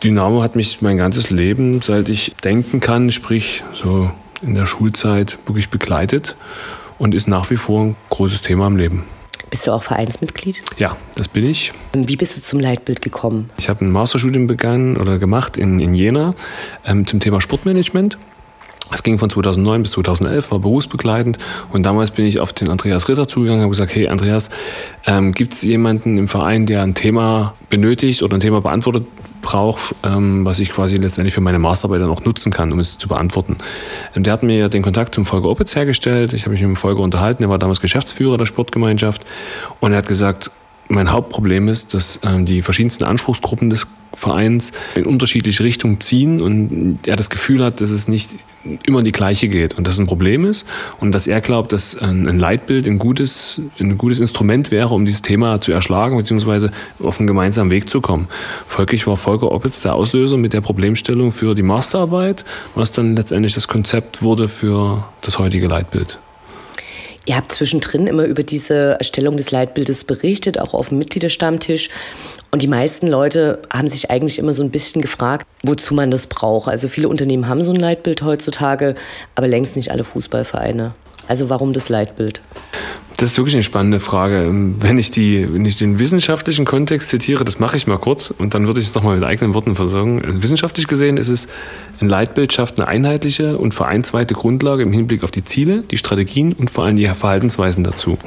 Dynamo 0.04 0.44
hat 0.44 0.58
mich 0.58 0.82
mein 0.82 0.98
ganzes 0.98 1.30
Leben, 1.30 1.82
seit 1.82 2.10
ich 2.10 2.34
denken 2.44 2.82
kann, 2.82 3.12
sprich 3.12 3.64
so 3.74 4.12
in 4.42 4.54
der 4.54 4.66
Schulzeit, 4.66 5.38
wirklich 5.46 5.70
begleitet 5.70 6.36
und 7.00 7.16
ist 7.16 7.28
nach 7.28 7.50
wie 7.50 7.56
vor 7.56 7.86
ein 7.86 7.96
großes 8.10 8.42
Thema 8.42 8.68
im 8.68 8.76
Leben. 8.76 9.06
Bist 9.50 9.68
du 9.68 9.72
auch 9.72 9.84
Vereinsmitglied? 9.84 10.64
Ja, 10.78 10.98
das 11.16 11.28
bin 11.28 11.46
ich. 11.46 11.72
Wie 11.94 12.18
bist 12.18 12.36
du 12.36 12.42
zum 12.42 12.60
Leitbild 12.60 13.02
gekommen? 13.02 13.50
Ich 13.58 13.70
habe 13.70 13.86
ein 13.86 13.92
Masterstudium 13.92 14.48
begangen 14.48 14.98
oder 14.98 15.20
gemacht 15.20 15.58
in, 15.58 15.80
in 15.80 15.94
Jena 15.94 16.34
ähm, 16.86 17.08
zum 17.08 17.20
Thema 17.20 17.40
Sportmanagement. 17.40 18.18
Es 18.92 19.02
ging 19.02 19.18
von 19.18 19.30
2009 19.30 19.82
bis 19.82 19.92
2011, 19.92 20.52
war 20.52 20.60
berufsbegleitend 20.60 21.38
und 21.72 21.84
damals 21.84 22.12
bin 22.12 22.26
ich 22.26 22.40
auf 22.40 22.54
den 22.54 22.70
Andreas 22.70 23.08
Ritter 23.08 23.28
zugegangen 23.28 23.62
und 23.62 23.64
habe 23.64 23.72
gesagt, 23.72 23.96
hey 23.96 24.08
Andreas, 24.08 24.50
ähm, 25.06 25.32
gibt 25.32 25.54
es 25.54 25.62
jemanden 25.64 26.18
im 26.18 26.28
Verein, 26.28 26.66
der 26.66 26.84
ein 26.84 26.94
Thema 26.94 27.54
benötigt 27.70 28.24
oder 28.24 28.36
ein 28.36 28.40
Thema 28.40 28.62
beantwortet 28.62 29.06
brauche, 29.42 29.94
ähm, 30.04 30.46
was 30.46 30.60
ich 30.60 30.72
quasi 30.72 30.96
letztendlich 30.96 31.34
für 31.34 31.42
meine 31.42 31.60
Masterarbeit 31.60 32.02
dann 32.02 32.10
auch 32.10 32.26
nutzen 32.26 32.52
kann, 32.52 32.72
um 32.72 32.80
es 32.80 32.98
zu 32.98 33.08
beantworten. 33.08 33.58
Ähm, 34.16 34.24
der 34.24 34.34
hat 34.34 34.42
mir 34.42 34.70
den 34.70 34.82
Kontakt 34.82 35.14
zum 35.14 35.26
Volker 35.26 35.50
Opitz 35.50 35.76
hergestellt. 35.76 36.34
Ich 36.34 36.44
habe 36.44 36.52
mich 36.52 36.62
mit 36.62 36.70
dem 36.70 36.76
Volker 36.76 37.02
unterhalten. 37.02 37.44
Er 37.44 37.50
war 37.50 37.60
damals 37.60 37.80
Geschäftsführer 37.82 38.38
der 38.38 38.46
Sportgemeinschaft 38.46 39.24
und 39.80 39.92
er 39.92 40.00
hat 40.00 40.08
gesagt, 40.08 40.50
mein 40.88 41.12
Hauptproblem 41.12 41.68
ist, 41.68 41.94
dass 41.94 42.20
ähm, 42.24 42.46
die 42.46 42.62
verschiedensten 42.62 43.06
Anspruchsgruppen 43.06 43.70
des 43.70 43.88
Vereins 44.14 44.72
in 44.96 45.06
unterschiedliche 45.06 45.64
Richtungen 45.64 46.02
ziehen 46.02 46.42
und 46.42 47.00
er 47.06 47.16
das 47.16 47.30
Gefühl 47.30 47.64
hat, 47.64 47.82
dass 47.82 47.92
es 47.92 48.08
nicht 48.08 48.36
immer 48.86 49.04
die 49.04 49.12
gleiche 49.12 49.48
geht 49.48 49.78
und 49.78 49.88
das 49.88 50.00
ein 50.00 50.08
Problem 50.08 50.46
ist 50.46 50.66
und 51.00 51.12
dass 51.12 51.28
er 51.28 51.42
glaubt, 51.42 51.72
dass 51.72 51.98
ein 51.98 52.40
Leitbild 52.40 52.88
ein 52.88 52.98
gutes, 52.98 53.62
ein 53.80 53.98
gutes 53.98 54.20
Instrument 54.20 54.72
wäre, 54.72 54.94
um 54.94 55.06
dieses 55.06 55.22
Thema 55.22 55.62
zu 55.62 55.72
erschlagen 55.72 56.18
bzw. 56.18 56.70
auf 57.02 57.20
einen 57.20 57.28
gemeinsamen 57.28 57.72
Weg 57.72 57.90
zu 57.90 58.02
kommen. 58.02 58.28
Folglich 58.66 59.06
war 59.08 59.18
Volker 59.18 59.52
Oppitz 59.52 59.82
der 59.82 59.96
Auslöser 59.96 60.38
mit 60.38 60.54
der 60.54 60.62
Problemstellung 60.62 61.32
für 61.32 61.56
die 61.56 61.64
Masterarbeit, 61.64 62.46
was 62.76 62.92
dann 62.92 63.16
letztendlich 63.16 63.54
das 63.54 63.68
Konzept 63.68 64.22
wurde 64.22 64.48
für 64.48 65.06
das 65.22 65.40
heutige 65.40 65.68
Leitbild. 65.68 66.20
Ihr 67.26 67.38
habt 67.38 67.52
zwischendrin 67.54 68.08
immer 68.08 68.26
über 68.26 68.44
diese 68.44 68.98
Erstellung 69.00 69.38
des 69.38 69.52
Leitbildes 69.52 70.04
berichtet, 70.04 70.60
auch 70.60 70.74
auf 70.74 70.90
dem 70.90 70.98
Mitgliederstammtisch. 70.98 71.90
Und 72.52 72.62
die 72.62 72.68
meisten 72.68 73.08
Leute 73.08 73.62
haben 73.72 73.88
sich 73.88 74.12
eigentlich 74.12 74.40
immer 74.40 74.54
so 74.54 74.62
ein 74.62 74.72
bisschen 74.72 75.02
gefragt, 75.02 75.48
wozu 75.64 75.94
man 75.94 76.12
das 76.12 76.28
braucht. 76.28 76.68
Also 76.68 76.90
viele 76.90 77.08
Unternehmen 77.08 77.48
haben 77.48 77.64
so 77.64 77.72
ein 77.72 77.80
Leitbild 77.80 78.24
heutzutage, 78.24 78.96
aber 79.36 79.48
längst 79.48 79.78
nicht 79.78 79.92
alle 79.92 80.04
Fußballvereine. 80.04 80.94
Also 81.28 81.50
warum 81.50 81.74
das 81.74 81.90
Leitbild? 81.90 82.42
Das 83.18 83.32
ist 83.32 83.38
wirklich 83.38 83.56
eine 83.56 83.64
spannende 83.64 84.00
Frage. 84.00 84.50
Wenn 84.52 84.98
ich, 84.98 85.12
die, 85.12 85.48
wenn 85.54 85.66
ich 85.66 85.78
den 85.78 86.00
wissenschaftlichen 86.00 86.66
Kontext 86.66 87.10
zitiere, 87.10 87.46
das 87.46 87.60
mache 87.60 87.78
ich 87.78 87.86
mal 87.86 88.00
kurz 88.00 88.32
und 88.32 88.54
dann 88.54 88.66
würde 88.68 88.82
ich 88.82 88.88
es 88.88 88.96
nochmal 88.96 89.16
mit 89.16 89.24
eigenen 89.24 89.54
Worten 89.54 89.76
versorgen. 89.76 90.22
Wissenschaftlich 90.42 90.88
gesehen 90.88 91.18
ist 91.18 91.30
es, 91.30 91.48
ein 92.02 92.10
Leitbild 92.10 92.52
schafft 92.52 92.80
eine 92.80 92.88
einheitliche 92.90 93.58
und 93.58 93.74
vereinsweite 93.74 94.34
Grundlage 94.34 94.84
im 94.84 94.92
Hinblick 94.92 95.24
auf 95.24 95.32
die 95.32 95.44
Ziele, 95.44 95.84
die 95.84 95.98
Strategien 95.98 96.54
und 96.54 96.72
vor 96.72 96.86
allem 96.86 96.96
die 96.96 97.08
Verhaltensweisen 97.08 97.84
dazu. 97.84 98.18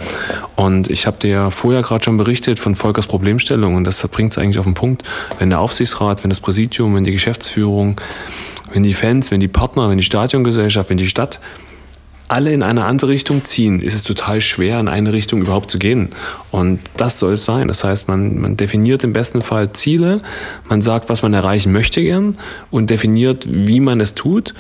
Und 0.55 0.89
ich 0.89 1.07
habe 1.07 1.19
dir 1.19 1.31
ja 1.31 1.51
vorher 1.51 1.83
gerade 1.83 2.05
schon 2.05 2.17
berichtet 2.17 2.61
von 2.61 2.75
Volkers 2.75 3.07
Problemstellung 3.07 3.75
und 3.75 3.85
das 3.85 4.07
bringt 4.09 4.33
es 4.33 4.39
eigentlich 4.39 4.59
auf 4.59 4.67
den 4.67 4.75
Punkt. 4.75 5.03
Wenn 5.39 5.51
der 5.51 5.59
Aufsichtsrat, 5.59 6.23
wenn 6.23 6.31
das 6.31 6.41
Präsidium, 6.41 6.95
wenn 6.95 7.05
die 7.05 7.13
Geschäftsführung, 7.13 8.01
wenn 8.73 8.83
die 8.83 8.95
Fans, 8.95 9.31
wenn 9.31 9.41
die 9.41 9.49
Partner, 9.49 9.91
wenn 9.91 9.99
die 9.99 10.05
Stadiongesellschaft, 10.05 10.91
wenn 10.91 10.97
die 10.97 11.07
Stadt 11.07 11.41
alle 12.29 12.53
in 12.53 12.63
eine 12.63 12.85
andere 12.85 13.11
Richtung 13.11 13.45
ziehen, 13.45 13.81
ist 13.81 13.95
es 13.95 14.03
total 14.03 14.41
schwer, 14.41 14.81
in 14.81 14.89
eine 14.89 15.13
Richtung 15.13 15.41
überhaupt 15.41 15.71
zu 15.71 15.79
gehen. 15.79 16.11
Und 16.51 16.81
das 16.97 17.19
soll 17.19 17.35
es 17.35 17.45
sein. 17.45 17.69
Das 17.69 17.85
heißt, 17.85 18.09
man, 18.09 18.41
man 18.41 18.57
definiert 18.57 19.05
im 19.05 19.13
besten 19.13 19.43
Fall 19.43 19.73
Ziele, 19.73 20.21
man 20.69 20.83
sagt, 20.83 21.09
was 21.09 21.23
man 21.23 21.35
erreichen 21.35 21.73
möchte 21.73 22.03
gern 22.03 22.37
und 22.71 22.91
definiert, 22.91 23.47
wie 23.49 23.81
man 23.81 24.01
es 24.01 24.15
tut. 24.15 24.55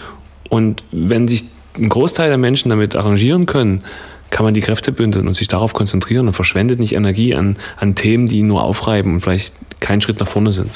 Und 0.48 0.84
wenn 0.92 1.26
sich 1.26 1.44
ein 1.76 1.88
Großteil 1.88 2.28
der 2.28 2.38
Menschen 2.38 2.68
damit 2.68 2.94
arrangieren 2.94 3.46
können, 3.46 3.82
kann 4.30 4.44
man 4.44 4.54
die 4.54 4.60
Kräfte 4.60 4.92
bündeln 4.92 5.28
und 5.28 5.36
sich 5.36 5.48
darauf 5.48 5.72
konzentrieren 5.72 6.26
und 6.26 6.32
verschwendet 6.32 6.78
nicht 6.78 6.94
Energie 6.94 7.34
an, 7.34 7.56
an 7.76 7.94
Themen, 7.94 8.26
die 8.26 8.42
nur 8.42 8.62
aufreiben 8.62 9.14
und 9.14 9.20
vielleicht 9.20 9.54
keinen 9.80 10.00
Schritt 10.00 10.18
nach 10.20 10.28
vorne 10.28 10.50
sind. 10.50 10.70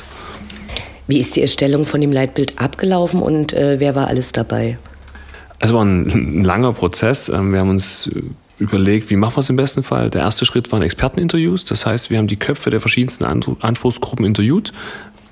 Wie 1.07 1.19
ist 1.19 1.35
die 1.35 1.43
Erstellung 1.43 1.87
von 1.87 2.01
dem 2.01 2.13
Leitbild 2.13 2.61
abgelaufen 2.61 3.21
und 3.21 3.53
äh, 3.53 3.81
wer 3.81 3.97
war 3.97 4.07
alles 4.07 4.31
dabei? 4.31 4.79
Es 5.61 5.73
war 5.73 5.85
ein, 5.85 6.07
ein 6.09 6.45
langer 6.45 6.73
Prozess. 6.73 7.29
Ähm, 7.29 7.53
wir 7.53 7.61
haben 7.61 7.71
uns 7.71 8.11
überlegt, 8.59 9.11
wie 9.11 9.17
machen 9.17 9.37
wir 9.37 9.41
es 9.41 9.51
im 9.51 9.57
besten 9.57 9.83
Fall. 9.83 10.11
Der 10.11 10.23
erste 10.23 10.45
Schritt 10.45 10.73
waren 10.73 10.83
Experteninterviews. 10.83 11.65
Das 11.65 11.87
heißt, 11.87 12.11
wir 12.11 12.19
haben 12.19 12.27
die 12.27 12.37
Köpfe 12.37 12.71
der 12.71 12.81
verschiedensten 12.81 13.25
Anspruchsgruppen 13.25 14.25
interviewt. 14.25 14.73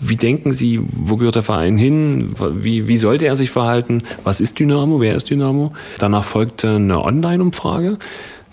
Wie 0.00 0.16
denken 0.16 0.52
Sie, 0.52 0.80
wo 0.80 1.16
gehört 1.16 1.34
der 1.34 1.42
Verein 1.42 1.76
hin? 1.76 2.34
Wie, 2.52 2.86
wie 2.86 2.96
sollte 2.96 3.26
er 3.26 3.36
sich 3.36 3.50
verhalten? 3.50 4.02
Was 4.22 4.40
ist 4.40 4.58
Dynamo? 4.58 5.00
Wer 5.00 5.16
ist 5.16 5.28
Dynamo? 5.28 5.72
Danach 5.98 6.24
folgte 6.24 6.76
eine 6.76 7.02
Online-Umfrage. 7.02 7.98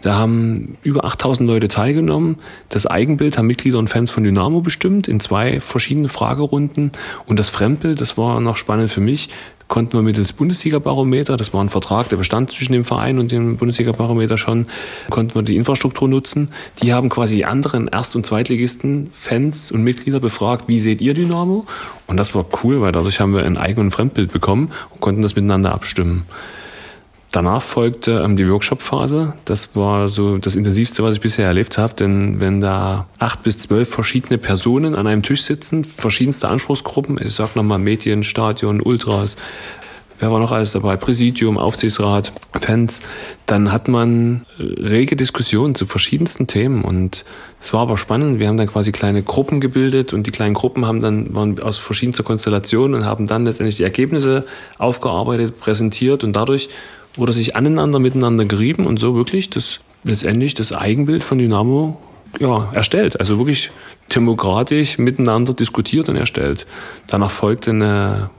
Da 0.01 0.15
haben 0.15 0.77
über 0.83 1.05
8000 1.05 1.47
Leute 1.47 1.67
teilgenommen. 1.67 2.37
Das 2.69 2.85
Eigenbild 2.85 3.37
haben 3.37 3.47
Mitglieder 3.47 3.79
und 3.79 3.89
Fans 3.89 4.11
von 4.11 4.23
Dynamo 4.23 4.61
bestimmt 4.61 5.07
in 5.07 5.19
zwei 5.19 5.59
verschiedenen 5.59 6.09
Fragerunden. 6.09 6.91
Und 7.25 7.39
das 7.39 7.49
Fremdbild, 7.49 8.01
das 8.01 8.17
war 8.17 8.39
noch 8.39 8.57
spannend 8.57 8.91
für 8.91 9.01
mich, 9.01 9.29
konnten 9.67 9.93
wir 9.93 10.01
mittels 10.01 10.33
Bundesliga-Barometer, 10.33 11.37
das 11.37 11.53
war 11.53 11.63
ein 11.63 11.69
Vertrag, 11.69 12.09
der 12.09 12.17
bestand 12.17 12.51
zwischen 12.51 12.73
dem 12.73 12.85
Verein 12.85 13.19
und 13.19 13.31
dem 13.31 13.57
Bundesliga-Barometer 13.57 14.37
schon, 14.37 14.67
konnten 15.09 15.35
wir 15.35 15.41
die 15.41 15.55
Infrastruktur 15.55 16.07
nutzen. 16.07 16.49
Die 16.81 16.93
haben 16.93 17.09
quasi 17.09 17.43
anderen 17.43 17.87
Erst- 17.87 18.15
und 18.15 18.25
Zweitligisten, 18.25 19.09
Fans 19.11 19.71
und 19.71 19.83
Mitglieder 19.83 20.19
befragt, 20.19 20.67
wie 20.67 20.79
seht 20.79 21.01
ihr 21.01 21.13
Dynamo? 21.13 21.65
Und 22.07 22.17
das 22.17 22.35
war 22.35 22.45
cool, 22.63 22.81
weil 22.81 22.91
dadurch 22.91 23.19
haben 23.19 23.33
wir 23.33 23.43
ein 23.43 23.57
Eigen- 23.57 23.81
und 23.81 23.91
Fremdbild 23.91 24.31
bekommen 24.31 24.71
und 24.91 25.01
konnten 25.01 25.21
das 25.21 25.35
miteinander 25.35 25.73
abstimmen. 25.73 26.25
Danach 27.35 27.61
folgte 27.61 28.23
ähm, 28.23 28.37
die 28.37 28.49
Workshop-Phase. 28.49 29.33
Das 29.43 29.75
war 29.75 30.07
so 30.07 30.37
das 30.37 30.55
Intensivste, 30.55 31.03
was 31.03 31.15
ich 31.15 31.21
bisher 31.21 31.45
erlebt 31.45 31.77
habe. 31.77 31.93
Denn 31.93 32.39
wenn 32.39 32.61
da 32.61 33.07
acht 33.19 33.43
bis 33.43 33.57
zwölf 33.57 33.89
verschiedene 33.89 34.37
Personen 34.37 34.95
an 34.95 35.05
einem 35.05 35.21
Tisch 35.21 35.41
sitzen, 35.41 35.83
verschiedenste 35.83 36.47
Anspruchsgruppen, 36.47 37.19
ich 37.21 37.35
sag 37.35 37.57
nochmal 37.57 37.77
Medien, 37.77 38.23
Stadion, 38.23 38.81
Ultras, 38.81 39.35
wer 40.17 40.31
war 40.31 40.39
noch 40.39 40.53
alles 40.53 40.71
dabei? 40.71 40.95
Präsidium, 40.95 41.57
Aufsichtsrat, 41.57 42.31
Fans. 42.57 43.01
Dann 43.47 43.73
hat 43.73 43.89
man 43.89 44.45
äh, 44.57 44.63
rege 44.87 45.17
Diskussionen 45.17 45.75
zu 45.75 45.87
verschiedensten 45.87 46.47
Themen 46.47 46.85
und 46.85 47.25
es 47.61 47.73
war 47.73 47.81
aber 47.81 47.97
spannend. 47.97 48.39
Wir 48.39 48.47
haben 48.47 48.55
dann 48.55 48.67
quasi 48.67 48.93
kleine 48.93 49.23
Gruppen 49.23 49.59
gebildet 49.59 50.13
und 50.13 50.25
die 50.25 50.31
kleinen 50.31 50.53
Gruppen 50.53 50.85
haben 50.85 51.01
dann, 51.01 51.35
waren 51.35 51.61
aus 51.61 51.79
verschiedenster 51.79 52.23
Konstellation 52.23 52.93
und 52.93 53.03
haben 53.03 53.27
dann 53.27 53.43
letztendlich 53.43 53.75
die 53.75 53.83
Ergebnisse 53.83 54.45
aufgearbeitet, 54.77 55.59
präsentiert 55.59 56.23
und 56.23 56.33
dadurch 56.37 56.69
wurde 57.17 57.33
sich 57.33 57.55
aneinander 57.55 57.99
miteinander 57.99 58.45
gerieben 58.45 58.85
und 58.85 58.99
so 58.99 59.15
wirklich 59.15 59.49
das 59.49 59.79
letztendlich 60.03 60.53
das 60.53 60.71
Eigenbild 60.71 61.23
von 61.23 61.37
Dynamo 61.37 61.99
ja, 62.39 62.71
erstellt. 62.73 63.19
Also 63.19 63.37
wirklich 63.37 63.71
demokratisch 64.13 64.97
miteinander 64.97 65.53
diskutiert 65.53 66.09
und 66.09 66.15
erstellt. 66.15 66.65
Danach 67.07 67.31
folgte 67.31 67.71
eine 67.71 68.29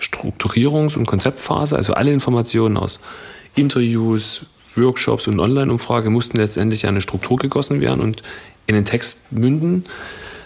Strukturierungs- 0.00 0.96
und 0.96 1.06
Konzeptphase, 1.06 1.76
also 1.76 1.94
alle 1.94 2.12
Informationen 2.12 2.76
aus 2.76 3.00
Interviews, 3.54 4.42
Workshops 4.74 5.26
und 5.26 5.40
Online-Umfrage 5.40 6.10
mussten 6.10 6.36
letztendlich 6.36 6.84
in 6.84 6.90
eine 6.90 7.00
Struktur 7.00 7.38
gegossen 7.38 7.80
werden 7.80 8.00
und 8.00 8.22
in 8.66 8.74
den 8.74 8.84
Text 8.84 9.32
münden. 9.32 9.84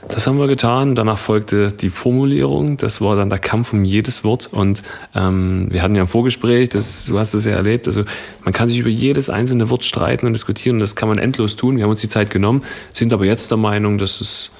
Das 0.09 0.26
haben 0.26 0.38
wir 0.38 0.47
getan. 0.47 0.95
Danach 0.95 1.19
folgte 1.19 1.73
die 1.73 1.90
Formulierung. 1.90 2.76
Das 2.76 3.00
war 3.00 3.16
dann 3.16 3.28
der 3.28 3.38
Kampf 3.38 3.73
um 3.73 3.85
jedes 3.85 4.25
Wort. 4.25 4.49
Und 4.52 4.83
ähm, 5.14 5.69
wir 5.71 5.83
hatten 5.83 5.95
ja 5.95 6.02
ein 6.02 6.09
Vorgespräch, 6.09 6.71
das, 6.71 7.07
du 7.07 7.19
hast 7.19 7.35
das 7.35 7.45
ja 7.45 7.52
erlebt. 7.52 7.87
Also 7.87 8.04
man 8.45 8.52
kann 8.52 8.69
sich 8.69 8.78
über 8.78 8.88
jedes 8.88 9.28
einzelne 9.28 9.69
Wort 9.71 9.85
streiten 9.85 10.26
und 10.26 10.33
diskutieren. 10.33 10.80
Das 10.80 10.97
kann 10.97 11.09
man 11.09 11.19
endlos 11.19 11.57
tun. 11.57 11.76
Wir 11.76 11.85
haben 11.85 11.90
uns 11.90 12.00
die 12.00 12.09
Zeit 12.09 12.30
genommen, 12.30 12.62
sind 12.92 13.12
aber 13.12 13.25
jetzt 13.25 13.50
der 13.50 13.59
Meinung, 13.59 13.99
dass 13.99 14.21
es 14.21 14.50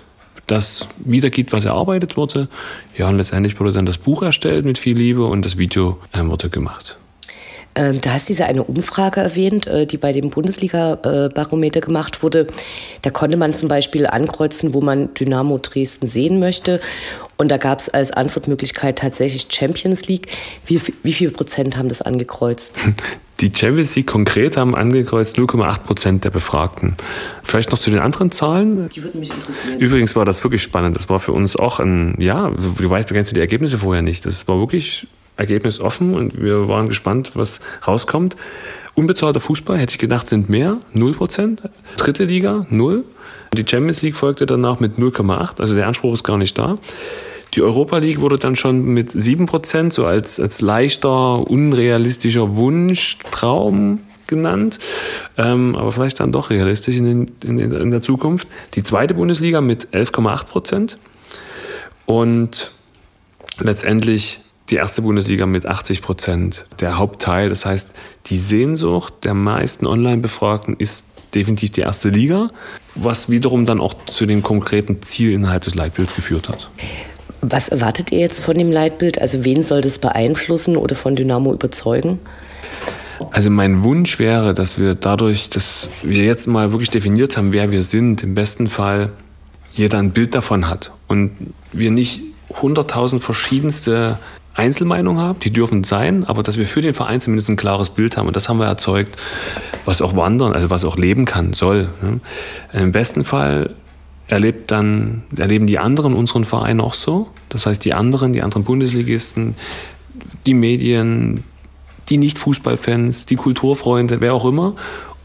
das 0.47 0.89
wiedergibt, 0.99 1.53
was 1.53 1.65
erarbeitet 1.65 2.17
wurde. 2.17 2.49
Ja, 2.97 3.09
und 3.09 3.17
letztendlich 3.17 3.59
wurde 3.61 3.73
dann 3.73 3.87
das 3.87 3.99
Buch 3.99 4.23
erstellt 4.23 4.65
mit 4.65 4.79
viel 4.79 4.97
Liebe 4.97 5.25
und 5.25 5.45
das 5.45 5.59
Video 5.59 5.99
ähm, 6.13 6.31
wurde 6.31 6.51
gemacht. 6.51 6.99
Ähm, 7.75 8.01
da 8.01 8.15
hast 8.15 8.29
du 8.29 8.33
diese 8.33 8.47
eine 8.47 8.65
Umfrage 8.65 9.21
erwähnt, 9.21 9.67
äh, 9.67 9.87
die 9.87 9.97
bei 9.97 10.13
dem 10.13 10.31
Bundesliga-Barometer 10.31 11.81
gemacht 11.81 12.23
wurde. 12.23 12.49
Da 13.03 13.11
konnte 13.11 13.37
man 13.37 13.55
zum 13.55 13.69
Beispiel 13.69 14.07
ankreuzen, 14.07 14.75
wo 14.75 14.81
man 14.81 15.15
Dynamo 15.15 15.59
Dresden 15.59 16.07
sehen 16.07 16.41
möchte. 16.41 16.81
Und 17.37 17.51
da 17.51 17.57
gab 17.57 17.79
es 17.79 17.89
als 17.89 18.11
Antwortmöglichkeit 18.11 18.99
tatsächlich 18.99 19.47
Champions 19.51 20.09
League. 20.09 20.29
Wie, 20.67 20.81
wie 21.03 21.13
viel 21.13 21.31
Prozent 21.31 21.77
haben 21.77 21.89
das 21.89 22.03
angekreuzt? 22.03 22.77
Die 23.41 23.51
Champions 23.55 23.97
League 23.97 24.09
konkret 24.09 24.59
haben 24.59 24.75
angekreuzt 24.75 25.39
0,8 25.39 25.81
Prozent 25.81 26.25
der 26.25 26.31
Befragten. 26.31 26.97
Vielleicht 27.43 27.71
noch 27.71 27.79
zu 27.79 27.91
den 27.91 28.01
anderen 28.01 28.31
Zahlen. 28.31 28.91
Die 28.91 29.03
würden 29.03 29.19
mich 29.19 29.31
interessieren. 29.31 29.79
Übrigens 29.79 30.15
war 30.15 30.27
das 30.27 30.45
wirklich 30.45 30.63
spannend. 30.63 30.97
Das 30.97 31.09
war 31.09 31.19
für 31.19 31.33
uns 31.33 31.57
auch 31.57 31.81
ein, 31.81 32.15
ja, 32.19 32.51
du 32.51 32.91
weißt, 32.91 33.09
du 33.09 33.15
kennst 33.15 33.35
die 33.35 33.41
Ergebnisse 33.41 33.79
vorher 33.79 34.03
nicht. 34.03 34.27
Das 34.27 34.47
war 34.47 34.59
wirklich 34.59 35.07
Ergebnis 35.41 35.81
offen 35.81 36.15
und 36.15 36.41
wir 36.41 36.69
waren 36.69 36.89
gespannt, 36.89 37.33
was 37.35 37.61
rauskommt. 37.87 38.37
Unbezahlter 38.95 39.41
Fußball, 39.41 39.79
hätte 39.79 39.93
ich 39.93 39.99
gedacht, 39.99 40.29
sind 40.29 40.49
mehr, 40.49 40.79
0%. 40.95 41.59
Dritte 41.97 42.25
Liga, 42.25 42.67
0. 42.69 43.05
Die 43.55 43.65
Champions 43.67 44.03
League 44.03 44.17
folgte 44.17 44.47
danach 44.47 44.79
mit 44.79 44.99
0,8, 44.99 45.61
also 45.61 45.75
der 45.75 45.87
Anspruch 45.87 46.15
ist 46.15 46.23
gar 46.23 46.39
nicht 46.39 46.57
da. 46.59 46.79
Die 47.55 47.63
Europa 47.63 47.99
League 47.99 48.21
wurde 48.21 48.39
dann 48.39 48.55
schon 48.55 48.85
mit 48.85 49.11
7%, 49.11 49.93
so 49.93 50.07
als, 50.07 50.39
als 50.39 50.61
leichter, 50.61 51.51
unrealistischer 51.51 52.57
Wunsch, 52.57 53.19
Traum 53.33 54.01
genannt, 54.29 54.79
ähm, 55.37 55.75
aber 55.75 55.91
vielleicht 55.91 56.21
dann 56.21 56.31
doch 56.31 56.51
realistisch 56.51 56.97
in, 56.97 57.05
den, 57.05 57.33
in, 57.43 57.73
in 57.73 57.91
der 57.91 58.03
Zukunft. 58.03 58.47
Die 58.75 58.85
zweite 58.85 59.15
Bundesliga 59.15 59.61
mit 59.61 59.89
11,8% 59.89 60.97
und 62.07 62.71
letztendlich 63.59 64.41
die 64.71 64.77
erste 64.77 65.03
Bundesliga 65.03 65.47
mit 65.47 65.67
80 65.67 66.03
Prozent. 66.03 66.67
Der 66.81 66.99
Hauptteil, 66.99 67.49
das 67.49 67.67
heißt, 67.67 67.93
die 68.27 68.37
Sehnsucht 68.37 69.13
der 69.25 69.35
meisten 69.35 69.87
Online-Befragten 69.87 70.77
ist 70.79 71.07
definitiv 71.35 71.71
die 71.71 71.81
erste 71.81 72.09
Liga, 72.09 72.51
was 72.95 73.31
wiederum 73.31 73.67
dann 73.67 73.81
auch 73.81 73.95
zu 74.07 74.27
dem 74.27 74.43
konkreten 74.43 75.03
Ziel 75.03 75.33
innerhalb 75.33 75.65
des 75.65 75.75
Leitbilds 75.75 76.15
geführt 76.15 76.49
hat. 76.49 76.71
Was 77.41 77.69
erwartet 77.69 78.13
ihr 78.13 78.19
jetzt 78.19 78.41
von 78.41 78.57
dem 78.59 78.71
Leitbild? 78.71 79.21
Also 79.21 79.45
wen 79.45 79.63
soll 79.63 79.81
das 79.81 79.99
beeinflussen 79.99 80.77
oder 80.77 80.95
von 80.95 81.17
Dynamo 81.17 81.53
überzeugen? 81.53 82.19
Also 83.33 83.51
mein 83.51 83.83
Wunsch 83.85 84.19
wäre, 84.19 84.55
dass 84.55 84.79
wir 84.79 84.95
dadurch, 84.95 85.51
dass 85.51 85.89
wir 86.03 86.25
jetzt 86.25 86.47
mal 86.47 86.73
wirklich 86.73 86.91
definiert 86.91 87.37
haben, 87.37 87.53
wer 87.53 87.71
wir 87.71 87.83
sind, 87.83 88.23
im 88.23 88.35
besten 88.35 88.69
Fall 88.69 89.11
jeder 89.73 89.99
ein 89.99 90.11
Bild 90.11 90.35
davon 90.35 90.69
hat 90.69 90.91
und 91.07 91.33
wir 91.73 91.91
nicht 91.91 92.23
hunderttausend 92.61 93.23
verschiedenste 93.23 94.19
Einzelmeinungen 94.61 95.23
haben, 95.23 95.41
die 95.41 95.51
dürfen 95.51 95.85
sein, 95.85 96.25
aber 96.25 96.43
dass 96.43 96.59
wir 96.59 96.67
für 96.67 96.83
den 96.83 96.93
Verein 96.93 97.21
zumindest 97.21 97.49
ein 97.49 97.57
klares 97.57 97.89
Bild 97.91 98.17
haben 98.17 98.27
und 98.27 98.37
das 98.37 98.49
haben 98.49 98.59
wir 98.59 98.67
erzeugt, 98.67 99.17
was 99.87 100.03
auch 100.03 100.15
wandern, 100.15 100.53
also 100.53 100.69
was 100.69 100.85
auch 100.85 100.99
leben 100.99 101.25
kann, 101.25 101.55
soll. 101.55 101.89
Ne? 102.03 102.21
Im 102.73 102.93
besten 102.93 103.25
Fall 103.25 103.75
erlebt 104.29 104.71
dann, 104.71 105.23
erleben 105.37 105.67
die 105.67 105.79
anderen 105.79 106.15
unseren 106.15 106.45
Verein 106.45 106.81
auch 106.81 106.95
so. 106.95 107.29
Das 107.49 107.65
heißt, 107.65 107.85
die 107.85 107.95
anderen, 107.95 108.35
die 108.35 108.43
anderen 108.43 108.65
Bundesligisten, 108.65 109.57
die 110.45 110.55
Medien, 110.55 111.43
die 112.11 112.19
Nicht-Fußballfans, 112.19 113.27
die 113.27 113.37
Kulturfreunde, 113.37 114.21
wer 114.21 114.35
auch 114.35 114.45
immer. 114.45 114.75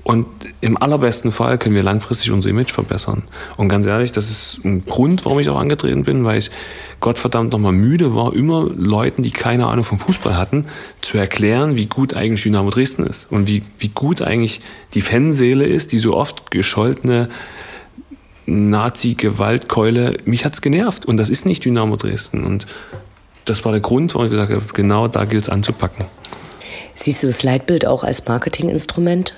Und 0.05 0.27
im 0.61 0.79
allerbesten 0.79 1.31
Fall 1.31 1.57
können 1.57 1.73
wir 1.73 1.81
langfristig 1.81 2.29
unser 2.31 2.51
Image 2.51 2.71
verbessern. 2.71 3.23
Und 3.57 3.69
ganz 3.69 3.87
ehrlich, 3.87 4.11
das 4.11 4.29
ist 4.29 4.63
ein 4.63 4.85
Grund, 4.85 5.25
warum 5.25 5.39
ich 5.39 5.49
auch 5.49 5.57
angetreten 5.57 6.03
bin, 6.03 6.23
weil 6.23 6.37
ich 6.37 6.51
Gottverdammt 6.99 7.51
nochmal 7.51 7.71
müde 7.71 8.13
war, 8.13 8.31
immer 8.35 8.69
Leuten, 8.69 9.23
die 9.23 9.31
keine 9.31 9.65
Ahnung 9.65 9.83
vom 9.83 9.97
Fußball 9.97 10.37
hatten, 10.37 10.67
zu 11.01 11.17
erklären, 11.17 11.75
wie 11.75 11.87
gut 11.87 12.13
eigentlich 12.13 12.43
Dynamo 12.43 12.69
Dresden 12.69 13.07
ist. 13.07 13.31
Und 13.31 13.47
wie, 13.47 13.63
wie 13.79 13.87
gut 13.87 14.21
eigentlich 14.21 14.61
die 14.93 15.01
Fanseele 15.01 15.65
ist, 15.65 15.91
die 15.91 15.97
so 15.97 16.15
oft 16.15 16.51
gescholtene 16.51 17.27
Nazi-Gewaltkeule. 18.45 20.19
Mich 20.25 20.45
hat's 20.45 20.61
genervt. 20.61 21.07
Und 21.07 21.17
das 21.17 21.31
ist 21.31 21.47
nicht 21.47 21.65
Dynamo 21.65 21.95
Dresden. 21.95 22.43
Und 22.43 22.67
das 23.45 23.65
war 23.65 23.71
der 23.71 23.81
Grund, 23.81 24.13
warum 24.13 24.27
ich 24.27 24.31
gesagt 24.31 24.51
habe, 24.51 24.63
genau 24.71 25.07
da 25.07 25.25
gilt 25.25 25.45
es 25.45 25.49
anzupacken. 25.49 26.05
Siehst 26.93 27.23
du 27.23 27.27
das 27.27 27.41
Leitbild 27.41 27.87
auch 27.87 28.03
als 28.03 28.27
Marketinginstrument? 28.27 29.33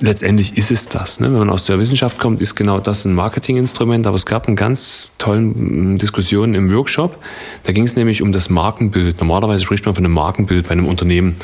Letztendlich 0.00 0.56
ist 0.56 0.70
es 0.70 0.88
das. 0.88 1.18
Ne? 1.18 1.26
Wenn 1.26 1.40
man 1.40 1.50
aus 1.50 1.64
der 1.64 1.78
Wissenschaft 1.80 2.18
kommt, 2.18 2.40
ist 2.40 2.54
genau 2.54 2.78
das 2.78 3.04
ein 3.04 3.14
Marketinginstrument. 3.14 4.06
Aber 4.06 4.14
es 4.14 4.26
gab 4.26 4.46
eine 4.46 4.54
ganz 4.54 5.10
tollen 5.18 5.94
mm, 5.94 5.98
Diskussion 5.98 6.54
im 6.54 6.72
Workshop. 6.72 7.18
Da 7.64 7.72
ging 7.72 7.84
es 7.84 7.96
nämlich 7.96 8.22
um 8.22 8.30
das 8.30 8.48
Markenbild. 8.48 9.18
Normalerweise 9.18 9.64
spricht 9.64 9.86
man 9.86 9.94
von 9.96 10.04
einem 10.04 10.14
Markenbild 10.14 10.66
bei 10.68 10.72
einem 10.72 10.86
Unternehmen. 10.86 11.34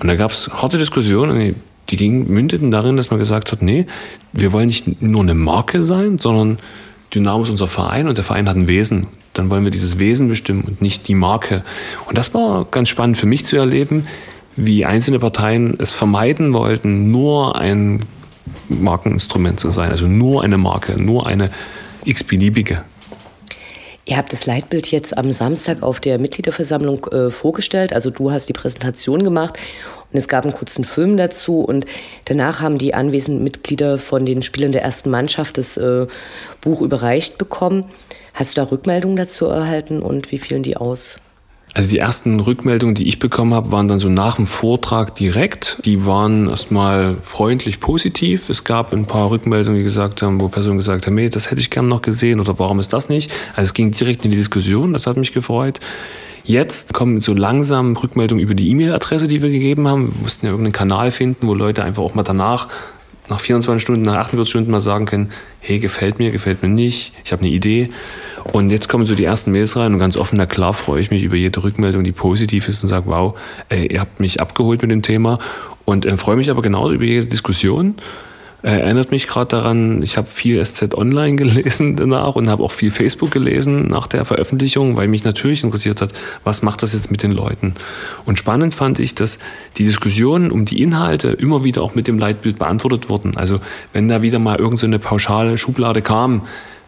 Und 0.00 0.08
da 0.08 0.14
gab 0.14 0.30
es 0.30 0.48
harte 0.48 0.78
Diskussionen. 0.78 1.54
Die 1.90 1.96
ging, 1.96 2.32
mündeten 2.32 2.70
darin, 2.70 2.96
dass 2.96 3.10
man 3.10 3.18
gesagt 3.18 3.52
hat, 3.52 3.60
nee, 3.60 3.86
wir 4.32 4.52
wollen 4.52 4.66
nicht 4.66 5.02
nur 5.02 5.20
eine 5.20 5.34
Marke 5.34 5.82
sein, 5.84 6.18
sondern 6.18 6.58
Dynamo 7.14 7.42
ist 7.42 7.50
unser 7.50 7.66
Verein 7.66 8.08
und 8.08 8.16
der 8.16 8.24
Verein 8.24 8.48
hat 8.48 8.56
ein 8.56 8.68
Wesen. 8.68 9.08
Dann 9.34 9.50
wollen 9.50 9.64
wir 9.64 9.70
dieses 9.70 9.98
Wesen 9.98 10.28
bestimmen 10.28 10.62
und 10.62 10.80
nicht 10.80 11.08
die 11.08 11.14
Marke. 11.14 11.62
Und 12.06 12.16
das 12.16 12.32
war 12.32 12.66
ganz 12.70 12.88
spannend 12.88 13.18
für 13.18 13.26
mich 13.26 13.44
zu 13.44 13.56
erleben, 13.56 14.06
wie 14.56 14.84
einzelne 14.84 15.18
Parteien 15.18 15.76
es 15.78 15.92
vermeiden 15.92 16.52
wollten, 16.52 17.10
nur 17.10 17.56
ein 17.56 18.00
Markeninstrument 18.68 19.60
zu 19.60 19.70
sein, 19.70 19.90
also 19.90 20.06
nur 20.06 20.42
eine 20.42 20.58
Marke, 20.58 21.00
nur 21.00 21.26
eine 21.26 21.50
x-beliebige. 22.04 22.84
Ihr 24.04 24.16
habt 24.16 24.32
das 24.32 24.46
Leitbild 24.46 24.90
jetzt 24.90 25.16
am 25.16 25.30
Samstag 25.30 25.82
auf 25.82 26.00
der 26.00 26.18
Mitgliederversammlung 26.18 27.06
äh, 27.06 27.30
vorgestellt. 27.30 27.92
Also 27.92 28.10
du 28.10 28.32
hast 28.32 28.48
die 28.48 28.52
Präsentation 28.52 29.22
gemacht 29.22 29.58
und 30.12 30.18
es 30.18 30.26
gab 30.26 30.44
einen 30.44 30.52
kurzen 30.52 30.84
Film 30.84 31.16
dazu. 31.16 31.60
Und 31.60 31.86
danach 32.24 32.60
haben 32.60 32.78
die 32.78 32.94
anwesenden 32.94 33.44
Mitglieder 33.44 33.98
von 33.98 34.26
den 34.26 34.42
Spielern 34.42 34.72
der 34.72 34.82
ersten 34.82 35.08
Mannschaft 35.10 35.56
das 35.56 35.76
äh, 35.76 36.08
Buch 36.60 36.80
überreicht 36.80 37.38
bekommen. 37.38 37.84
Hast 38.34 38.56
du 38.56 38.60
da 38.60 38.70
Rückmeldungen 38.70 39.16
dazu 39.16 39.46
erhalten 39.46 40.02
und 40.02 40.32
wie 40.32 40.38
fielen 40.38 40.64
die 40.64 40.76
aus? 40.76 41.20
Also 41.74 41.88
die 41.88 41.98
ersten 41.98 42.38
Rückmeldungen, 42.40 42.94
die 42.94 43.08
ich 43.08 43.18
bekommen 43.18 43.54
habe, 43.54 43.72
waren 43.72 43.88
dann 43.88 43.98
so 43.98 44.10
nach 44.10 44.36
dem 44.36 44.46
Vortrag 44.46 45.14
direkt. 45.16 45.78
Die 45.84 46.04
waren 46.04 46.48
erstmal 46.48 47.16
freundlich 47.22 47.80
positiv. 47.80 48.50
Es 48.50 48.64
gab 48.64 48.92
ein 48.92 49.06
paar 49.06 49.30
Rückmeldungen, 49.30 49.78
die 49.78 49.84
gesagt 49.84 50.20
haben, 50.20 50.38
wo 50.40 50.48
Personen 50.48 50.76
gesagt 50.76 51.06
haben, 51.06 51.16
hey, 51.16 51.30
das 51.30 51.50
hätte 51.50 51.60
ich 51.62 51.70
gern 51.70 51.88
noch 51.88 52.02
gesehen 52.02 52.40
oder 52.40 52.58
warum 52.58 52.78
ist 52.78 52.92
das 52.92 53.08
nicht? 53.08 53.30
Also 53.56 53.68
es 53.68 53.74
ging 53.74 53.90
direkt 53.90 54.24
in 54.24 54.30
die 54.30 54.36
Diskussion, 54.36 54.92
das 54.92 55.06
hat 55.06 55.16
mich 55.16 55.32
gefreut. 55.32 55.80
Jetzt 56.44 56.92
kommen 56.92 57.20
so 57.20 57.34
langsam 57.34 57.96
Rückmeldungen 57.96 58.42
über 58.42 58.54
die 58.54 58.68
E-Mail-Adresse, 58.70 59.28
die 59.28 59.42
wir 59.42 59.50
gegeben 59.50 59.86
haben. 59.86 60.12
Wir 60.12 60.22
mussten 60.22 60.46
ja 60.46 60.52
irgendeinen 60.52 60.72
Kanal 60.72 61.10
finden, 61.12 61.46
wo 61.46 61.54
Leute 61.54 61.84
einfach 61.84 62.02
auch 62.02 62.14
mal 62.14 62.24
danach 62.24 62.68
nach 63.28 63.40
24 63.40 63.82
Stunden, 63.82 64.02
nach 64.02 64.16
48 64.16 64.50
Stunden 64.50 64.70
mal 64.70 64.80
sagen 64.80 65.06
können, 65.06 65.30
hey, 65.60 65.78
gefällt 65.78 66.18
mir, 66.18 66.30
gefällt 66.30 66.62
mir 66.62 66.68
nicht, 66.68 67.14
ich 67.24 67.32
habe 67.32 67.42
eine 67.42 67.50
Idee. 67.50 67.90
Und 68.52 68.70
jetzt 68.70 68.88
kommen 68.88 69.04
so 69.04 69.14
die 69.14 69.24
ersten 69.24 69.52
Mails 69.52 69.76
rein 69.76 69.92
und 69.92 69.98
ganz 69.98 70.16
offen, 70.16 70.36
na 70.36 70.46
klar, 70.46 70.74
freue 70.74 71.00
ich 71.00 71.10
mich 71.10 71.22
über 71.22 71.36
jede 71.36 71.62
Rückmeldung, 71.62 72.02
die 72.02 72.12
positiv 72.12 72.68
ist 72.68 72.82
und 72.82 72.88
sage, 72.88 73.06
wow, 73.06 73.38
ey, 73.68 73.86
ihr 73.86 74.00
habt 74.00 74.20
mich 74.20 74.40
abgeholt 74.40 74.82
mit 74.82 74.90
dem 74.90 75.02
Thema 75.02 75.38
und 75.84 76.04
äh, 76.04 76.16
freue 76.16 76.36
mich 76.36 76.50
aber 76.50 76.62
genauso 76.62 76.94
über 76.94 77.04
jede 77.04 77.26
Diskussion. 77.26 77.94
Erinnert 78.62 79.10
mich 79.10 79.26
gerade 79.26 79.48
daran, 79.48 80.02
ich 80.02 80.16
habe 80.16 80.28
viel 80.28 80.64
SZ 80.64 80.94
Online 80.94 81.34
gelesen 81.36 81.96
danach 81.96 82.36
und 82.36 82.48
habe 82.48 82.62
auch 82.62 82.70
viel 82.70 82.90
Facebook 82.90 83.32
gelesen 83.32 83.88
nach 83.88 84.06
der 84.06 84.24
Veröffentlichung, 84.24 84.96
weil 84.96 85.08
mich 85.08 85.24
natürlich 85.24 85.64
interessiert 85.64 86.00
hat, 86.00 86.12
was 86.44 86.62
macht 86.62 86.82
das 86.82 86.92
jetzt 86.92 87.10
mit 87.10 87.24
den 87.24 87.32
Leuten. 87.32 87.74
Und 88.24 88.38
spannend 88.38 88.74
fand 88.74 89.00
ich, 89.00 89.16
dass 89.16 89.40
die 89.76 89.84
Diskussionen 89.84 90.52
um 90.52 90.64
die 90.64 90.80
Inhalte 90.80 91.30
immer 91.30 91.64
wieder 91.64 91.82
auch 91.82 91.96
mit 91.96 92.06
dem 92.06 92.18
Leitbild 92.18 92.60
beantwortet 92.60 93.08
wurden. 93.08 93.36
Also 93.36 93.58
wenn 93.92 94.08
da 94.08 94.22
wieder 94.22 94.38
mal 94.38 94.58
irgendeine 94.58 94.96
so 94.96 95.08
pauschale 95.08 95.58
Schublade 95.58 96.00
kam, 96.00 96.42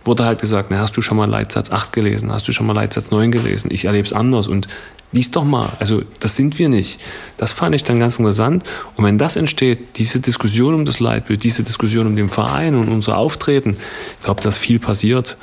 wurde 0.04 0.24
halt 0.24 0.40
gesagt, 0.40 0.70
na, 0.70 0.78
hast 0.78 0.96
du 0.96 1.02
schon 1.02 1.16
mal 1.16 1.28
Leitsatz 1.28 1.70
8 1.70 1.92
gelesen, 1.92 2.32
hast 2.32 2.46
du 2.48 2.52
schon 2.52 2.66
mal 2.66 2.74
Leitsatz 2.74 3.10
9 3.10 3.30
gelesen, 3.30 3.70
ich 3.72 3.86
erlebe 3.86 4.06
es 4.06 4.12
anders 4.12 4.48
und 4.48 4.68
lies 5.12 5.30
doch 5.30 5.44
mal, 5.44 5.70
also 5.78 6.02
das 6.20 6.36
sind 6.36 6.58
wir 6.58 6.68
nicht. 6.68 7.00
Das 7.36 7.52
fand 7.52 7.74
ich 7.74 7.84
dann 7.84 8.00
ganz 8.00 8.18
interessant 8.18 8.64
und 8.96 9.04
wenn 9.04 9.16
das 9.16 9.36
entsteht, 9.36 9.96
diese 9.96 10.20
Diskussion 10.20 10.74
um 10.74 10.84
das 10.84 11.00
Leitbild, 11.00 11.44
diese 11.44 11.62
Diskussion 11.62 12.06
um 12.06 12.16
den 12.16 12.28
Verein 12.28 12.74
und 12.74 12.88
unser 12.88 13.16
Auftreten, 13.16 13.76
ich 14.18 14.24
glaube, 14.24 14.42
dass 14.42 14.58
viel 14.58 14.78
passiert. 14.78 15.36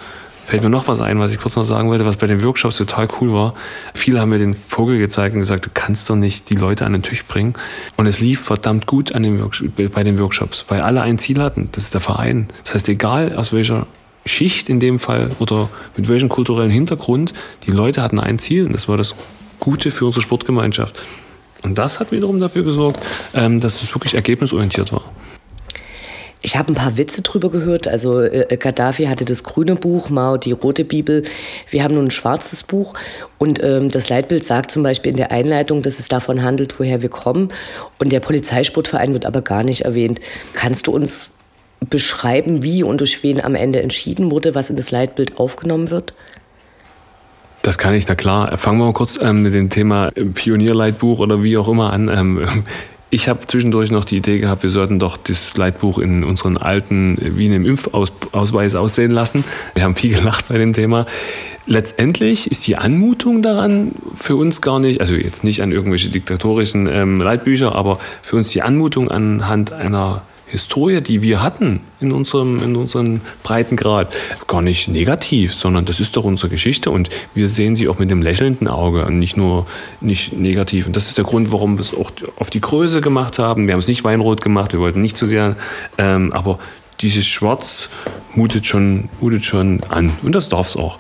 Fällt 0.48 0.64
mir 0.64 0.70
noch 0.70 0.90
was 0.90 1.00
ein, 1.00 1.18
was 1.20 1.32
ich 1.32 1.40
kurz 1.40 1.56
noch 1.56 1.64
sagen 1.64 1.88
wollte, 1.88 2.06
was 2.06 2.18
bei 2.18 2.28
den 2.28 2.44
Workshops 2.44 2.76
total 2.76 3.08
cool 3.22 3.32
war. 3.32 3.54
Viele 3.94 4.20
haben 4.20 4.30
mir 4.30 4.40
den 4.40 4.54
Vogel 4.54 4.98
gezeigt 4.98 5.34
und 5.34 5.40
gesagt, 5.40 5.66
du 5.66 5.70
kannst 5.74 6.10
doch 6.10 6.18
nicht 6.18 6.50
die 6.50 6.56
Leute 6.56 6.86
an 6.86 6.92
den 6.92 7.04
Tisch 7.04 7.24
bringen. 7.24 7.54
Und 7.96 8.06
es 8.06 8.20
lief 8.20 8.42
verdammt 8.42 8.86
gut 8.86 9.16
an 9.16 9.24
den 9.24 9.50
bei 9.94 10.04
den 10.04 10.20
Workshops, 10.20 10.66
weil 10.68 10.82
alle 10.82 11.04
ein 11.04 11.20
Ziel 11.20 11.42
hatten, 11.42 11.70
das 11.72 11.86
ist 11.86 11.94
der 11.94 12.02
Verein. 12.02 12.48
Das 12.66 12.74
heißt, 12.74 12.90
egal 12.90 13.34
aus 13.38 13.54
welcher 13.54 13.88
Schicht 14.26 14.70
in 14.70 14.80
dem 14.80 15.00
Fall 15.00 15.32
oder 15.40 15.70
mit 15.98 16.08
welchem 16.08 16.30
kulturellen 16.30 16.70
Hintergrund, 16.70 17.34
die 17.66 17.72
Leute 17.72 18.02
hatten 18.02 18.20
ein 18.20 18.40
Ziel 18.40 18.66
und 18.66 18.74
das 18.74 18.88
war 18.88 18.98
das 18.98 19.16
Gute 19.60 19.92
für 19.92 20.06
unsere 20.06 20.22
Sportgemeinschaft. 20.22 21.02
Und 21.64 21.78
das 21.78 22.00
hat 22.00 22.12
wiederum 22.12 22.40
dafür 22.40 22.64
gesorgt, 22.64 23.00
ähm, 23.34 23.60
dass 23.60 23.82
es 23.82 23.94
wirklich 23.94 24.16
ergebnisorientiert 24.16 24.92
war. 24.92 25.04
Ich 26.44 26.56
habe 26.56 26.72
ein 26.72 26.76
paar 26.76 26.98
Witze 26.98 27.22
drüber 27.22 27.52
gehört. 27.52 27.88
Also 27.88 28.22
äh, 28.22 28.58
Gaddafi 28.58 29.06
hatte 29.06 29.26
das 29.26 29.44
grüne 29.44 29.76
Buch, 29.76 30.10
Mao 30.10 30.38
die 30.38 30.54
rote 30.54 30.84
Bibel. 30.84 31.24
Wir 31.70 31.84
haben 31.84 31.94
nun 31.94 32.06
ein 32.06 32.12
schwarzes 32.12 32.64
Buch. 32.64 32.96
Und 33.38 33.64
ähm, 33.64 33.90
das 33.90 34.10
Leitbild 34.10 34.46
sagt 34.46 34.72
zum 34.72 34.82
Beispiel 34.82 35.12
in 35.12 35.18
der 35.18 35.32
Einleitung, 35.32 35.84
dass 35.84 36.00
es 36.00 36.08
davon 36.08 36.42
handelt, 36.42 36.80
woher 36.80 37.04
wir 37.04 37.10
kommen. 37.10 37.50
Und 38.00 38.12
der 38.12 38.22
Polizeisportverein 38.22 39.14
wird 39.14 39.26
aber 39.28 39.42
gar 39.42 39.64
nicht 39.64 39.82
erwähnt. 39.82 40.20
Kannst 40.54 40.88
du 40.88 40.92
uns 40.92 41.32
beschreiben, 41.90 42.64
wie 42.64 42.84
und 42.84 43.02
durch 43.02 43.24
wen 43.24 43.44
am 43.44 43.56
Ende 43.56 43.82
entschieden 43.82 44.32
wurde, 44.32 44.56
was 44.56 44.70
in 44.70 44.76
das 44.76 44.92
Leitbild 44.92 45.38
aufgenommen 45.40 45.90
wird? 45.90 46.14
Das 47.64 47.78
kann 47.78 47.94
ich, 47.94 48.08
na 48.08 48.16
klar. 48.16 48.58
Fangen 48.58 48.80
wir 48.80 48.86
mal 48.86 48.94
kurz 48.94 49.20
ähm, 49.22 49.44
mit 49.44 49.54
dem 49.54 49.70
Thema 49.70 50.10
Pionierleitbuch 50.12 51.20
oder 51.20 51.44
wie 51.44 51.58
auch 51.58 51.68
immer 51.68 51.94
an. 51.94 52.08
Ähm, 52.08 52.46
ich 53.10 53.28
habe 53.28 53.46
zwischendurch 53.46 53.92
noch 53.92 54.06
die 54.06 54.18
Idee 54.18 54.40
gehabt, 54.40 54.64
wir 54.64 54.70
sollten 54.70 54.98
doch 54.98 55.18
das 55.18 55.56
Leitbuch 55.58 56.00
in 56.00 56.24
unseren 56.24 56.58
alten 56.58 57.18
wie 57.20 57.46
in 57.48 57.54
einem 57.54 57.66
Impfausweis 57.66 58.76
aussehen 58.76 59.12
lassen. 59.12 59.44
Wir 59.76 59.84
haben 59.84 59.96
viel 59.96 60.16
gelacht 60.18 60.48
bei 60.50 60.58
dem 60.58 60.74
Thema. 60.74 61.06
Letztendlich 61.68 62.50
ist 62.50 62.66
die 62.66 62.78
Anmutung 62.78 63.44
daran 63.44 63.92
für 64.16 64.36
uns 64.36 64.62
gar 64.62 64.80
nicht, 64.80 65.00
also 65.00 65.14
jetzt 65.14 65.44
nicht 65.44 65.62
an 65.62 65.72
irgendwelche 65.72 66.10
diktatorischen 66.10 66.88
ähm, 66.88 67.22
Leitbücher, 67.22 67.76
aber 67.76 68.00
für 68.24 68.38
uns 68.38 68.50
die 68.50 68.64
Anmutung 68.64 69.12
anhand 69.12 69.72
einer 69.72 70.24
Historie, 70.52 71.00
die 71.00 71.22
wir 71.22 71.42
hatten 71.42 71.80
in 72.02 72.12
unserem, 72.12 72.62
in 72.62 72.76
unserem 72.76 73.22
Breitengrad, 73.42 74.14
gar 74.48 74.62
nicht 74.62 74.90
negativ, 74.90 75.54
sondern 75.54 75.86
das 75.86 76.02
ist 76.02 76.18
doch 76.18 76.26
unsere 76.26 76.50
Geschichte 76.50 76.92
und 76.92 77.10
wir 77.34 77.48
sehen 77.48 77.78
sie 77.78 77.88
auch 77.88 78.00
mit 78.00 78.12
dem 78.12 78.22
lächelnden 78.22 78.68
Auge 78.68 79.06
und 79.06 79.18
nicht 79.18 79.38
nur 79.38 79.66
nicht 80.02 80.34
negativ. 80.34 80.88
Und 80.88 80.96
das 80.98 81.08
ist 81.08 81.18
der 81.18 81.24
Grund, 81.24 81.54
warum 81.54 81.78
wir 81.78 81.82
es 81.82 81.94
auch 81.94 82.12
auf 82.36 82.50
die 82.50 82.60
Größe 82.60 83.00
gemacht 83.00 83.40
haben. 83.40 83.66
Wir 83.66 83.74
haben 83.74 83.80
es 83.80 83.88
nicht 83.88 84.04
weinrot 84.04 84.42
gemacht, 84.42 84.74
wir 84.74 84.82
wollten 84.82 85.02
nicht 85.02 85.16
zu 85.16 85.26
sehr, 85.26 85.56
ähm, 85.98 86.34
aber 86.34 86.60
dieses 87.00 87.26
Schwarz 87.26 87.90
mutet 88.36 88.68
schon, 88.68 89.08
mutet 89.22 89.46
schon 89.46 89.82
an 89.90 90.12
und 90.22 90.36
das 90.36 90.50
darf 90.50 90.68
es 90.68 90.76
auch. 90.76 91.00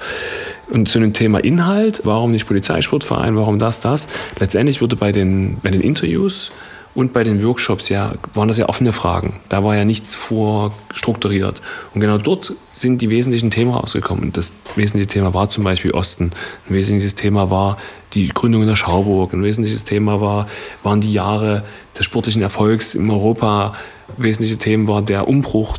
Und 0.69 0.87
zu 0.87 0.99
dem 0.99 1.11
Thema 1.11 1.39
Inhalt, 1.39 2.01
warum 2.05 2.31
nicht 2.31 2.47
Polizeisportverein, 2.47 3.35
warum 3.35 3.59
das, 3.59 3.81
das? 3.81 4.07
Letztendlich 4.39 4.81
wurde 4.81 4.95
bei 4.95 5.11
den, 5.11 5.57
bei 5.61 5.69
den 5.69 5.81
Interviews 5.81 6.53
und 6.93 7.13
bei 7.13 7.23
den 7.23 7.43
Workshops 7.43 7.89
ja, 7.89 8.13
waren 8.33 8.47
das 8.47 8.57
ja 8.57 8.67
offene 8.67 8.91
Fragen. 8.91 9.39
Da 9.49 9.63
war 9.63 9.75
ja 9.75 9.85
nichts 9.85 10.13
vorstrukturiert. 10.13 11.61
Und 11.93 12.01
genau 12.01 12.17
dort 12.17 12.53
sind 12.71 13.01
die 13.01 13.09
wesentlichen 13.09 13.49
Themen 13.49 13.71
rausgekommen. 13.71 14.25
Und 14.25 14.37
das 14.37 14.51
wesentliche 14.75 15.07
Thema 15.07 15.33
war 15.33 15.49
zum 15.49 15.63
Beispiel 15.63 15.91
Osten. 15.91 16.31
Ein 16.67 16.73
wesentliches 16.75 17.15
Thema 17.15 17.49
war 17.49 17.77
die 18.13 18.27
Gründung 18.27 18.63
in 18.63 18.67
der 18.67 18.75
Schauburg. 18.75 19.33
Ein 19.33 19.43
wesentliches 19.43 19.85
Thema 19.85 20.19
war, 20.19 20.47
waren 20.83 20.99
die 20.99 21.13
Jahre 21.13 21.63
des 21.97 22.05
sportlichen 22.05 22.41
Erfolgs 22.41 22.95
in 22.95 23.09
Europa. 23.09 23.73
Wesentliche 24.17 24.57
Themen 24.57 24.87
war 24.87 25.01
der 25.01 25.27
Umbruch 25.27 25.77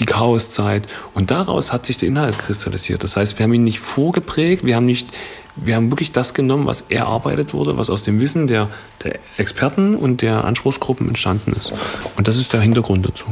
die 0.00 0.06
Chaoszeit. 0.06 0.88
Und 1.14 1.30
daraus 1.30 1.72
hat 1.72 1.86
sich 1.86 1.98
der 1.98 2.08
Inhalt 2.08 2.38
kristallisiert. 2.38 3.04
Das 3.04 3.16
heißt, 3.16 3.38
wir 3.38 3.44
haben 3.44 3.52
ihn 3.52 3.62
nicht 3.62 3.80
vorgeprägt, 3.80 4.64
wir 4.64 4.74
haben 4.76 4.86
nicht, 4.86 5.08
wir 5.56 5.76
haben 5.76 5.90
wirklich 5.90 6.12
das 6.12 6.34
genommen, 6.34 6.66
was 6.66 6.82
erarbeitet 6.82 7.54
wurde, 7.54 7.78
was 7.78 7.90
aus 7.90 8.02
dem 8.02 8.20
Wissen 8.20 8.46
der, 8.46 8.70
der 9.04 9.18
Experten 9.36 9.94
und 9.94 10.22
der 10.22 10.44
Anspruchsgruppen 10.44 11.08
entstanden 11.08 11.54
ist. 11.58 11.72
Und 12.16 12.26
das 12.26 12.38
ist 12.38 12.52
der 12.52 12.60
Hintergrund 12.60 13.06
dazu. 13.06 13.26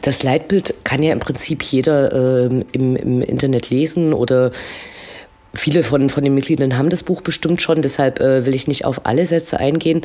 Das 0.00 0.24
Leitbild 0.24 0.74
kann 0.82 1.02
ja 1.02 1.12
im 1.12 1.20
Prinzip 1.20 1.62
jeder 1.62 2.46
äh, 2.50 2.64
im, 2.72 2.96
im 2.96 3.22
Internet 3.22 3.70
lesen 3.70 4.12
oder 4.12 4.50
viele 5.54 5.82
von, 5.82 6.10
von 6.10 6.24
den 6.24 6.34
Mitgliedern 6.34 6.76
haben 6.76 6.88
das 6.88 7.02
Buch 7.02 7.20
bestimmt 7.20 7.62
schon, 7.62 7.82
deshalb 7.82 8.20
äh, 8.20 8.44
will 8.44 8.54
ich 8.54 8.66
nicht 8.66 8.84
auf 8.84 9.06
alle 9.06 9.26
Sätze 9.26 9.58
eingehen. 9.60 10.02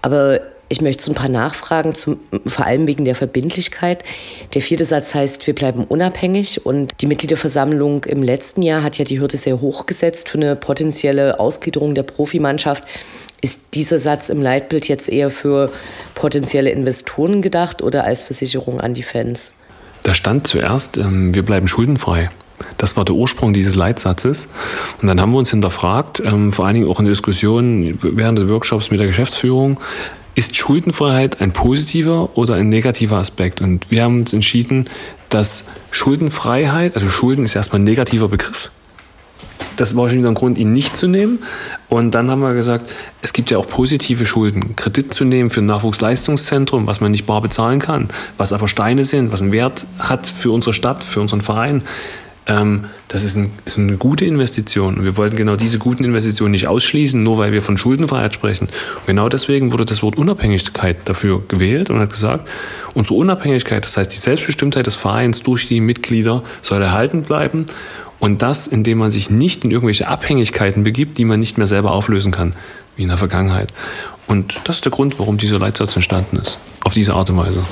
Aber 0.00 0.40
ich 0.68 0.80
möchte 0.80 1.04
so 1.04 1.12
ein 1.12 1.14
paar 1.14 1.28
nachfragen, 1.28 1.94
zum, 1.94 2.18
vor 2.46 2.66
allem 2.66 2.86
wegen 2.86 3.04
der 3.04 3.14
Verbindlichkeit. 3.14 4.02
Der 4.54 4.62
vierte 4.62 4.84
Satz 4.84 5.14
heißt, 5.14 5.46
wir 5.46 5.54
bleiben 5.54 5.84
unabhängig 5.84 6.66
und 6.66 6.92
die 7.00 7.06
Mitgliederversammlung 7.06 8.04
im 8.04 8.22
letzten 8.22 8.62
Jahr 8.62 8.82
hat 8.82 8.98
ja 8.98 9.04
die 9.04 9.20
Hürde 9.20 9.36
sehr 9.36 9.60
hoch 9.60 9.86
gesetzt 9.86 10.28
für 10.28 10.38
eine 10.38 10.56
potenzielle 10.56 11.38
Ausgliederung 11.38 11.94
der 11.94 12.02
Profimannschaft. 12.02 12.82
Ist 13.40 13.60
dieser 13.74 14.00
Satz 14.00 14.28
im 14.28 14.42
Leitbild 14.42 14.88
jetzt 14.88 15.08
eher 15.08 15.30
für 15.30 15.70
potenzielle 16.14 16.70
Investoren 16.70 17.42
gedacht 17.42 17.82
oder 17.82 18.04
als 18.04 18.22
Versicherung 18.22 18.80
an 18.80 18.94
die 18.94 19.02
Fans? 19.02 19.54
Da 20.02 20.14
stand 20.14 20.46
zuerst, 20.46 20.96
ähm, 20.96 21.34
wir 21.34 21.44
bleiben 21.44 21.68
schuldenfrei. 21.68 22.30
Das 22.78 22.96
war 22.96 23.04
der 23.04 23.14
Ursprung 23.14 23.52
dieses 23.52 23.74
Leitsatzes. 23.74 24.48
Und 25.00 25.08
dann 25.08 25.20
haben 25.20 25.32
wir 25.32 25.38
uns 25.38 25.50
hinterfragt, 25.50 26.22
ähm, 26.24 26.52
vor 26.52 26.66
allen 26.66 26.74
Dingen 26.74 26.88
auch 26.88 26.98
in 26.98 27.04
der 27.04 27.12
Diskussion 27.12 27.98
während 28.02 28.38
des 28.38 28.48
Workshops 28.48 28.90
mit 28.90 29.00
der 29.00 29.06
Geschäftsführung, 29.06 29.78
ist 30.36 30.54
Schuldenfreiheit 30.54 31.40
ein 31.40 31.52
positiver 31.52 32.36
oder 32.36 32.54
ein 32.54 32.68
negativer 32.68 33.16
Aspekt? 33.16 33.60
Und 33.60 33.90
wir 33.90 34.04
haben 34.04 34.20
uns 34.20 34.32
entschieden, 34.34 34.88
dass 35.30 35.64
Schuldenfreiheit, 35.90 36.94
also 36.94 37.08
Schulden 37.08 37.44
ist 37.44 37.56
erstmal 37.56 37.80
ein 37.80 37.84
negativer 37.84 38.28
Begriff. 38.28 38.70
Das 39.76 39.96
war 39.96 40.08
schon 40.08 40.18
wieder 40.18 40.28
ein 40.28 40.34
Grund, 40.34 40.58
ihn 40.58 40.72
nicht 40.72 40.94
zu 40.96 41.08
nehmen. 41.08 41.38
Und 41.88 42.14
dann 42.14 42.30
haben 42.30 42.40
wir 42.40 42.52
gesagt, 42.52 42.90
es 43.22 43.32
gibt 43.32 43.50
ja 43.50 43.56
auch 43.56 43.66
positive 43.66 44.26
Schulden. 44.26 44.76
Kredit 44.76 45.12
zu 45.12 45.24
nehmen 45.24 45.48
für 45.48 45.60
ein 45.60 45.66
Nachwuchsleistungszentrum, 45.66 46.86
was 46.86 47.00
man 47.00 47.12
nicht 47.12 47.26
bar 47.26 47.40
bezahlen 47.40 47.80
kann, 47.80 48.08
was 48.36 48.52
aber 48.52 48.68
Steine 48.68 49.06
sind, 49.06 49.32
was 49.32 49.40
einen 49.40 49.52
Wert 49.52 49.86
hat 49.98 50.26
für 50.26 50.50
unsere 50.50 50.74
Stadt, 50.74 51.02
für 51.02 51.20
unseren 51.20 51.40
Verein. 51.40 51.82
Ähm, 52.48 52.84
das 53.08 53.24
ist, 53.24 53.36
ein, 53.36 53.50
ist, 53.64 53.78
eine 53.78 53.96
gute 53.96 54.24
Investition. 54.24 54.98
Und 54.98 55.04
wir 55.04 55.16
wollten 55.16 55.36
genau 55.36 55.56
diese 55.56 55.78
guten 55.78 56.04
Investitionen 56.04 56.52
nicht 56.52 56.68
ausschließen, 56.68 57.22
nur 57.22 57.38
weil 57.38 57.52
wir 57.52 57.62
von 57.62 57.76
Schuldenfreiheit 57.76 58.34
sprechen. 58.34 58.68
Und 58.96 59.06
genau 59.06 59.28
deswegen 59.28 59.72
wurde 59.72 59.84
das 59.84 60.02
Wort 60.02 60.16
Unabhängigkeit 60.16 60.96
dafür 61.04 61.42
gewählt 61.48 61.90
und 61.90 61.98
hat 61.98 62.10
gesagt, 62.10 62.48
unsere 62.94 63.16
Unabhängigkeit, 63.16 63.84
das 63.84 63.96
heißt 63.96 64.12
die 64.12 64.18
Selbstbestimmtheit 64.18 64.86
des 64.86 64.96
Vereins 64.96 65.42
durch 65.42 65.66
die 65.66 65.80
Mitglieder, 65.80 66.44
soll 66.62 66.82
erhalten 66.82 67.22
bleiben. 67.22 67.66
Und 68.18 68.42
das, 68.42 68.66
indem 68.66 68.98
man 68.98 69.10
sich 69.10 69.28
nicht 69.28 69.64
in 69.64 69.70
irgendwelche 69.70 70.08
Abhängigkeiten 70.08 70.84
begibt, 70.84 71.18
die 71.18 71.24
man 71.24 71.40
nicht 71.40 71.58
mehr 71.58 71.66
selber 71.66 71.92
auflösen 71.92 72.32
kann, 72.32 72.54
wie 72.96 73.02
in 73.02 73.08
der 73.08 73.18
Vergangenheit. 73.18 73.72
Und 74.26 74.60
das 74.64 74.76
ist 74.76 74.84
der 74.84 74.92
Grund, 74.92 75.18
warum 75.18 75.36
dieser 75.36 75.58
Leitsatz 75.58 75.94
entstanden 75.96 76.36
ist. 76.36 76.58
Auf 76.82 76.94
diese 76.94 77.14
Art 77.14 77.28
und 77.30 77.36
Weise. 77.36 77.62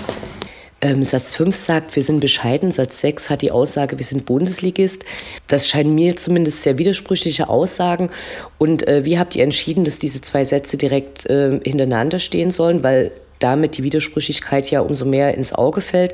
Ähm, 0.85 1.03
Satz 1.03 1.33
5 1.33 1.57
sagt, 1.57 1.97
wir 1.97 2.03
sind 2.03 2.21
bescheiden. 2.21 2.71
Satz 2.71 3.01
6 3.01 3.31
hat 3.31 3.41
die 3.41 3.51
Aussage, 3.51 3.99
wir 3.99 4.05
sind 4.05 4.27
Bundesligist. 4.27 5.03
Das 5.47 5.67
scheinen 5.67 5.95
mir 5.95 6.15
zumindest 6.17 6.63
sehr 6.63 6.77
widersprüchliche 6.77 7.49
Aussagen. 7.49 8.11
Und 8.59 8.87
äh, 8.87 9.07
wie 9.07 9.19
habt 9.19 9.35
ihr 9.35 9.45
entschieden, 9.45 9.85
dass 9.85 9.99
diese 9.99 10.21
zwei 10.21 10.45
Sätze 10.45 10.77
direkt 10.77 11.25
äh, 11.25 11.59
hintereinander 11.65 12.19
stehen 12.19 12.51
sollen? 12.51 12.83
Weil 12.83 13.13
damit 13.39 13.79
die 13.79 13.83
Widersprüchlichkeit 13.83 14.71
ja 14.71 14.81
umso 14.81 15.07
mehr 15.07 15.35
ins 15.35 15.55
Auge 15.55 15.81
fällt. 15.81 16.13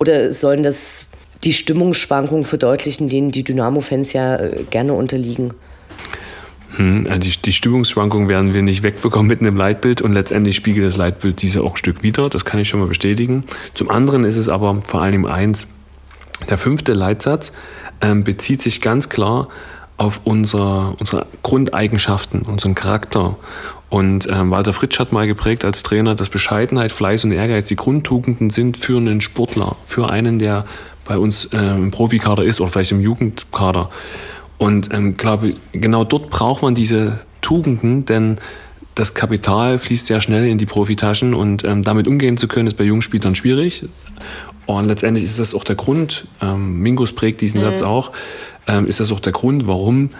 Oder 0.00 0.32
sollen 0.32 0.64
das 0.64 1.06
die 1.44 1.52
Stimmungsschwankungen 1.52 2.44
verdeutlichen, 2.44 3.08
denen 3.08 3.30
die 3.30 3.44
Dynamo-Fans 3.44 4.12
ja 4.12 4.34
äh, 4.36 4.64
gerne 4.70 4.94
unterliegen? 4.94 5.54
Hm, 6.76 7.06
also 7.08 7.20
die, 7.20 7.36
die 7.36 7.52
Stimmungsschwankungen 7.52 8.28
werden 8.28 8.54
wir 8.54 8.62
nicht 8.62 8.82
wegbekommen 8.82 9.28
mit 9.28 9.40
einem 9.40 9.56
Leitbild 9.56 10.00
und 10.00 10.12
letztendlich 10.12 10.56
spiegelt 10.56 10.86
das 10.86 10.96
Leitbild 10.96 11.42
diese 11.42 11.62
auch 11.62 11.72
ein 11.72 11.76
Stück 11.76 12.02
wieder, 12.02 12.28
das 12.28 12.44
kann 12.44 12.60
ich 12.60 12.68
schon 12.68 12.80
mal 12.80 12.88
bestätigen. 12.88 13.44
Zum 13.74 13.90
anderen 13.90 14.24
ist 14.24 14.36
es 14.36 14.48
aber 14.48 14.80
vor 14.82 15.02
allem 15.02 15.26
eins, 15.26 15.68
der 16.48 16.58
fünfte 16.58 16.92
Leitsatz 16.92 17.52
ähm, 18.00 18.24
bezieht 18.24 18.62
sich 18.62 18.80
ganz 18.80 19.08
klar 19.08 19.48
auf 19.96 20.22
unsere, 20.24 20.96
unsere 20.98 21.26
Grundeigenschaften, 21.42 22.42
unseren 22.42 22.74
Charakter. 22.74 23.36
Und 23.88 24.28
ähm, 24.28 24.50
Walter 24.50 24.72
Fritsch 24.72 24.98
hat 24.98 25.12
mal 25.12 25.26
geprägt 25.26 25.64
als 25.64 25.84
Trainer, 25.84 26.16
dass 26.16 26.28
Bescheidenheit, 26.28 26.90
Fleiß 26.90 27.24
und 27.24 27.32
Ehrgeiz 27.32 27.68
die 27.68 27.76
Grundtugenden 27.76 28.50
sind 28.50 28.76
für 28.76 28.96
einen 28.96 29.20
Sportler, 29.20 29.76
für 29.86 30.10
einen, 30.10 30.40
der 30.40 30.64
bei 31.04 31.16
uns 31.16 31.46
äh, 31.46 31.58
im 31.58 31.92
Profikader 31.92 32.44
ist 32.44 32.60
oder 32.60 32.70
vielleicht 32.70 32.92
im 32.92 33.00
Jugendkader. 33.00 33.90
Und 34.58 34.92
ähm, 34.92 35.16
glaube, 35.16 35.54
genau 35.72 36.04
dort 36.04 36.30
braucht 36.30 36.62
man 36.62 36.74
diese 36.74 37.20
Tugenden, 37.40 38.04
denn 38.04 38.36
das 38.94 39.14
Kapital 39.14 39.78
fließt 39.78 40.06
sehr 40.06 40.20
schnell 40.20 40.46
in 40.46 40.58
die 40.58 40.66
Profitaschen 40.66 41.34
und 41.34 41.64
ähm, 41.64 41.82
damit 41.82 42.06
umgehen 42.06 42.36
zu 42.36 42.46
können, 42.46 42.68
ist 42.68 42.76
bei 42.76 42.84
jungen 42.84 43.02
Spielern 43.02 43.34
schwierig. 43.34 43.84
Und 44.66 44.86
letztendlich 44.86 45.24
ist 45.24 45.38
das 45.38 45.54
auch 45.54 45.64
der 45.64 45.76
Grund, 45.76 46.26
ähm, 46.40 46.78
Mingus 46.78 47.12
prägt 47.12 47.40
diesen 47.40 47.60
mhm. 47.60 47.64
Satz 47.64 47.82
auch, 47.82 48.12
ähm, 48.66 48.86
ist 48.86 49.00
das 49.00 49.12
auch 49.12 49.20
der 49.20 49.32
Grund, 49.32 49.66
warum 49.66 50.10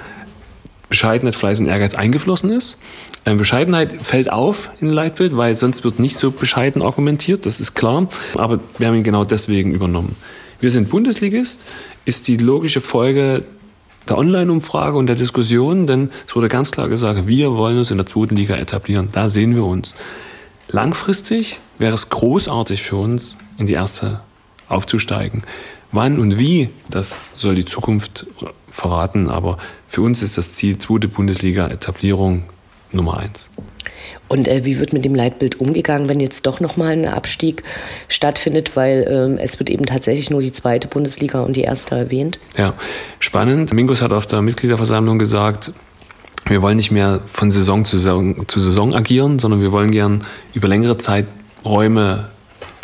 Bescheidenheit, 0.89 1.35
Fleiß 1.35 1.61
und 1.61 1.67
Ehrgeiz 1.67 1.95
eingeflossen 1.95 2.51
ist. 2.51 2.79
Ähm, 3.25 3.39
Bescheidenheit 3.39 4.03
fällt 4.03 4.31
auf 4.31 4.71
in 4.81 4.89
Leitbild, 4.89 5.37
weil 5.37 5.55
sonst 5.55 5.85
wird 5.85 5.99
nicht 5.99 6.17
so 6.17 6.31
bescheiden 6.31 6.83
argumentiert, 6.83 7.47
das 7.47 7.61
ist 7.61 7.75
klar. 7.75 8.09
Aber 8.35 8.61
wir 8.79 8.89
haben 8.89 8.95
ihn 8.95 9.03
genau 9.03 9.25
deswegen 9.25 9.73
übernommen. 9.73 10.15
Wir 10.61 10.71
sind 10.71 10.91
Bundesligist, 10.91 11.65
ist 12.05 12.29
die 12.29 12.37
logische 12.37 12.81
Folge 12.81 13.45
der 14.09 14.19
Online-Umfrage 14.19 14.97
und 14.97 15.07
der 15.07 15.17
Diskussion, 15.17 15.87
denn 15.87 16.11
es 16.27 16.37
wurde 16.37 16.49
ganz 16.49 16.71
klar 16.71 16.89
gesagt, 16.89 17.27
wir 17.27 17.55
wollen 17.55 17.79
uns 17.79 17.91
in 17.91 17.97
der 17.97 18.07
zweiten 18.07 18.37
Liga 18.37 18.57
etablieren. 18.57 19.09
Da 19.13 19.29
sehen 19.29 19.55
wir 19.55 19.65
uns. 19.65 19.95
Langfristig 20.69 21.61
wäre 21.79 21.95
es 21.95 22.09
großartig 22.09 22.83
für 22.83 22.97
uns, 22.97 23.37
in 23.59 23.67
die 23.67 23.75
erste 23.75 24.21
aufzusteigen. 24.69 25.43
Wann 25.93 26.19
und 26.19 26.39
wie, 26.39 26.71
das 26.91 27.31
soll 27.35 27.55
die 27.55 27.65
Zukunft 27.65 28.27
verraten, 28.71 29.29
aber 29.29 29.59
für 29.87 30.03
uns 30.03 30.23
ist 30.23 30.37
das 30.37 30.53
Ziel 30.53 30.79
zweite 30.79 31.07
Bundesliga-Etablierung 31.07 32.45
Nummer 32.91 33.19
eins. 33.19 33.51
Und 34.29 34.49
äh, 34.49 34.65
wie 34.65 34.79
wird 34.79 34.93
mit 34.93 35.05
dem 35.05 35.15
Leitbild 35.15 35.61
umgegangen, 35.61 36.09
wenn 36.09 36.21
jetzt 36.21 36.47
doch 36.47 36.61
nochmal 36.61 36.93
ein 36.93 37.07
Abstieg 37.07 37.63
stattfindet, 38.09 38.77
weil 38.77 39.07
ähm, 39.09 39.39
es 39.39 39.59
wird 39.59 39.71
eben 39.71 39.87
tatsächlich 39.87 40.31
nur 40.31 40.41
die 40.41 40.53
zweite 40.53 40.89
Bundesliga 40.89 41.43
und 41.43 41.57
die 41.57 41.63
erste 41.63 41.95
erwähnt? 41.97 42.39
Ja, 42.57 42.75
spannend. 43.19 43.73
Mingus 43.73 44.03
hat 44.03 44.13
auf 44.13 44.27
der 44.27 44.43
Mitgliederversammlung 44.43 45.19
gesagt, 45.19 45.73
wir 46.47 46.61
wollen 46.63 46.77
nicht 46.77 46.91
mehr 46.91 47.21
von 47.27 47.51
Saison 47.51 47.85
zu 47.85 47.97
Saison, 47.97 48.49
zu 48.49 48.61
Saison 48.61 48.95
agieren, 48.95 49.39
sondern 49.39 49.63
wir 49.63 49.73
wollen 49.73 49.91
gern 49.91 50.25
über 50.53 50.69
längere 50.69 50.99
Zeiträume 50.99 52.29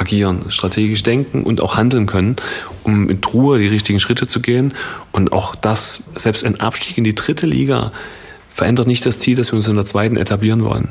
agieren, 0.01 0.47
strategisch 0.49 1.03
denken 1.03 1.43
und 1.43 1.63
auch 1.63 1.77
handeln 1.77 2.07
können, 2.07 2.37
um 2.85 3.11
in 3.11 3.21
Ruhe 3.23 3.59
die 3.59 3.69
richtigen 3.69 4.01
Schritte 4.01 4.27
zu 4.27 4.41
gehen. 4.41 4.73
Und 5.13 5.33
auch 5.33 5.55
das, 5.55 6.05
selbst 6.17 6.45
ein 6.45 6.59
Abstieg 6.59 6.97
in 6.97 7.05
die 7.05 7.15
dritte 7.15 7.47
Liga, 7.47 7.93
verändert 8.61 8.87
nicht 8.87 9.07
das 9.07 9.19
Ziel, 9.19 9.37
dass 9.37 9.53
wir 9.53 9.57
uns 9.57 9.69
in 9.69 9.75
der 9.75 9.87
zweiten 9.87 10.19
etablieren 10.19 10.63
wollen. 10.63 10.91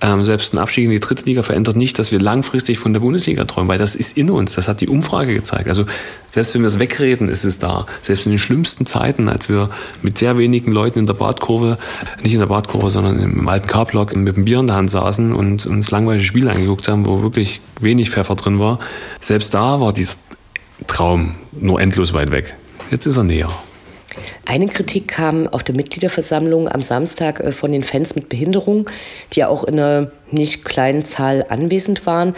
Ähm, 0.00 0.24
selbst 0.24 0.54
ein 0.54 0.58
Abstieg 0.58 0.86
in 0.86 0.90
die 0.90 0.98
dritte 0.98 1.26
Liga 1.26 1.42
verändert 1.42 1.76
nicht, 1.76 1.98
dass 1.98 2.10
wir 2.10 2.18
langfristig 2.18 2.78
von 2.78 2.94
der 2.94 3.00
Bundesliga 3.00 3.44
träumen, 3.44 3.68
weil 3.68 3.76
das 3.76 3.94
ist 3.94 4.16
in 4.16 4.30
uns. 4.30 4.54
Das 4.54 4.66
hat 4.66 4.80
die 4.80 4.88
Umfrage 4.88 5.34
gezeigt. 5.34 5.68
Also 5.68 5.84
selbst 6.30 6.54
wenn 6.54 6.62
wir 6.62 6.68
es 6.68 6.78
wegreden, 6.78 7.28
ist 7.28 7.44
es 7.44 7.58
da. 7.58 7.86
Selbst 8.00 8.24
in 8.24 8.32
den 8.32 8.38
schlimmsten 8.38 8.86
Zeiten, 8.86 9.28
als 9.28 9.50
wir 9.50 9.68
mit 10.00 10.16
sehr 10.16 10.38
wenigen 10.38 10.72
Leuten 10.72 11.00
in 11.00 11.06
der 11.06 11.12
Badkurve, 11.12 11.76
nicht 12.22 12.32
in 12.32 12.40
der 12.40 12.46
Badkurve, 12.46 12.90
sondern 12.90 13.18
im 13.20 13.46
alten 13.46 13.66
K-Block 13.66 14.16
mit 14.16 14.34
dem 14.34 14.46
Bier 14.46 14.60
in 14.60 14.68
der 14.68 14.76
Hand 14.76 14.90
saßen 14.90 15.34
und 15.34 15.66
uns 15.66 15.90
langweilige 15.90 16.24
Spiele 16.24 16.50
angeguckt 16.50 16.88
haben, 16.88 17.04
wo 17.04 17.20
wirklich 17.20 17.60
wenig 17.78 18.08
Pfeffer 18.08 18.36
drin 18.36 18.58
war, 18.58 18.78
selbst 19.20 19.52
da 19.52 19.82
war 19.82 19.92
dieser 19.92 20.14
Traum 20.86 21.34
nur 21.52 21.78
endlos 21.78 22.14
weit 22.14 22.32
weg. 22.32 22.56
Jetzt 22.90 23.04
ist 23.04 23.18
er 23.18 23.24
näher. 23.24 23.50
Eine 24.46 24.66
Kritik 24.66 25.08
kam 25.08 25.46
auf 25.46 25.62
der 25.62 25.74
Mitgliederversammlung 25.74 26.68
am 26.68 26.82
Samstag 26.82 27.40
äh, 27.40 27.52
von 27.52 27.72
den 27.72 27.84
Fans 27.84 28.14
mit 28.14 28.28
Behinderung, 28.28 28.88
die 29.32 29.40
ja 29.40 29.48
auch 29.48 29.64
in 29.64 29.78
einer 29.78 30.10
nicht 30.30 30.64
kleinen 30.64 31.04
Zahl 31.04 31.46
anwesend 31.48 32.06
waren. 32.06 32.34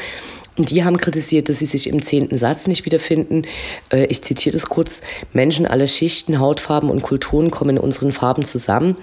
Und 0.57 0.71
die 0.71 0.85
haben 0.85 0.99
kritisiert, 0.99 1.49
dass 1.49 1.59
sie 1.59 1.67
sich 1.67 1.89
im 1.89 2.01
zehnten 2.01 2.39
Satz 2.39 2.69
nicht 2.69 2.85
wiederfinden. 2.85 3.43
Äh, 3.91 4.07
ich 4.07 4.23
zitiere 4.23 4.53
das 4.53 4.67
kurz. 4.67 5.03
Menschen 5.33 5.67
aller 5.67 5.89
Schichten, 5.89 6.39
Hautfarben 6.39 6.91
und 6.91 7.03
Kulturen 7.03 7.51
kommen 7.51 7.77
in 7.77 7.83
unseren 7.83 8.13
Farben 8.13 8.45
zusammen. 8.45 8.97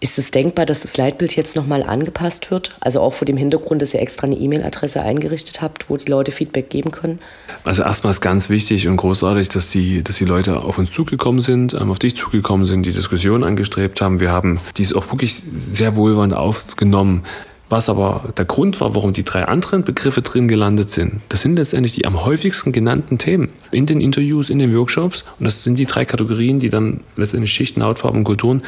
Ist 0.00 0.16
es 0.16 0.30
denkbar, 0.30 0.64
dass 0.64 0.82
das 0.82 0.96
Leitbild 0.96 1.34
jetzt 1.34 1.56
nochmal 1.56 1.82
angepasst 1.82 2.52
wird? 2.52 2.76
Also 2.80 3.00
auch 3.00 3.14
vor 3.14 3.26
dem 3.26 3.36
Hintergrund, 3.36 3.82
dass 3.82 3.94
ihr 3.94 4.00
extra 4.00 4.28
eine 4.28 4.36
E-Mail-Adresse 4.36 5.02
eingerichtet 5.02 5.60
habt, 5.60 5.90
wo 5.90 5.96
die 5.96 6.08
Leute 6.08 6.30
Feedback 6.30 6.70
geben 6.70 6.92
können? 6.92 7.18
Also 7.64 7.82
erstmal 7.82 8.12
ist 8.12 8.20
ganz 8.20 8.48
wichtig 8.48 8.86
und 8.86 8.96
großartig, 8.96 9.48
dass 9.48 9.66
die, 9.68 10.04
dass 10.04 10.16
die 10.16 10.24
Leute 10.24 10.60
auf 10.60 10.78
uns 10.78 10.92
zugekommen 10.92 11.40
sind, 11.40 11.74
ähm, 11.74 11.90
auf 11.90 11.98
dich 11.98 12.16
zugekommen 12.16 12.64
sind, 12.64 12.84
die 12.84 12.92
Diskussion 12.92 13.42
angestrebt 13.42 14.00
haben. 14.00 14.20
Wir 14.20 14.30
haben 14.30 14.60
dies 14.76 14.94
auch 14.94 15.10
wirklich 15.10 15.42
sehr 15.54 15.96
wohlwollend 15.96 16.32
aufgenommen. 16.32 17.24
Was 17.70 17.90
aber 17.90 18.32
der 18.36 18.46
Grund 18.46 18.80
war, 18.80 18.94
warum 18.94 19.12
die 19.12 19.24
drei 19.24 19.44
anderen 19.44 19.84
Begriffe 19.84 20.22
drin 20.22 20.48
gelandet 20.48 20.90
sind, 20.90 21.20
das 21.28 21.42
sind 21.42 21.56
letztendlich 21.56 21.92
die 21.92 22.06
am 22.06 22.24
häufigsten 22.24 22.72
genannten 22.72 23.18
Themen 23.18 23.50
in 23.70 23.84
den 23.84 24.00
Interviews, 24.00 24.48
in 24.48 24.58
den 24.58 24.74
Workshops. 24.74 25.24
Und 25.38 25.44
das 25.44 25.64
sind 25.64 25.78
die 25.78 25.84
drei 25.84 26.04
Kategorien, 26.06 26.60
die 26.60 26.70
dann 26.70 27.00
letztendlich 27.16 27.52
Schichten, 27.52 27.82
Hautfarben 27.82 28.20
und 28.20 28.24
Kulturen 28.24 28.62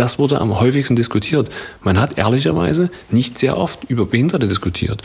das 0.00 0.18
wurde 0.18 0.40
am 0.40 0.58
häufigsten 0.58 0.96
diskutiert. 0.96 1.50
Man 1.82 2.00
hat 2.00 2.16
ehrlicherweise 2.16 2.88
nicht 3.10 3.38
sehr 3.38 3.58
oft 3.58 3.84
über 3.84 4.06
Behinderte 4.06 4.48
diskutiert. 4.48 5.02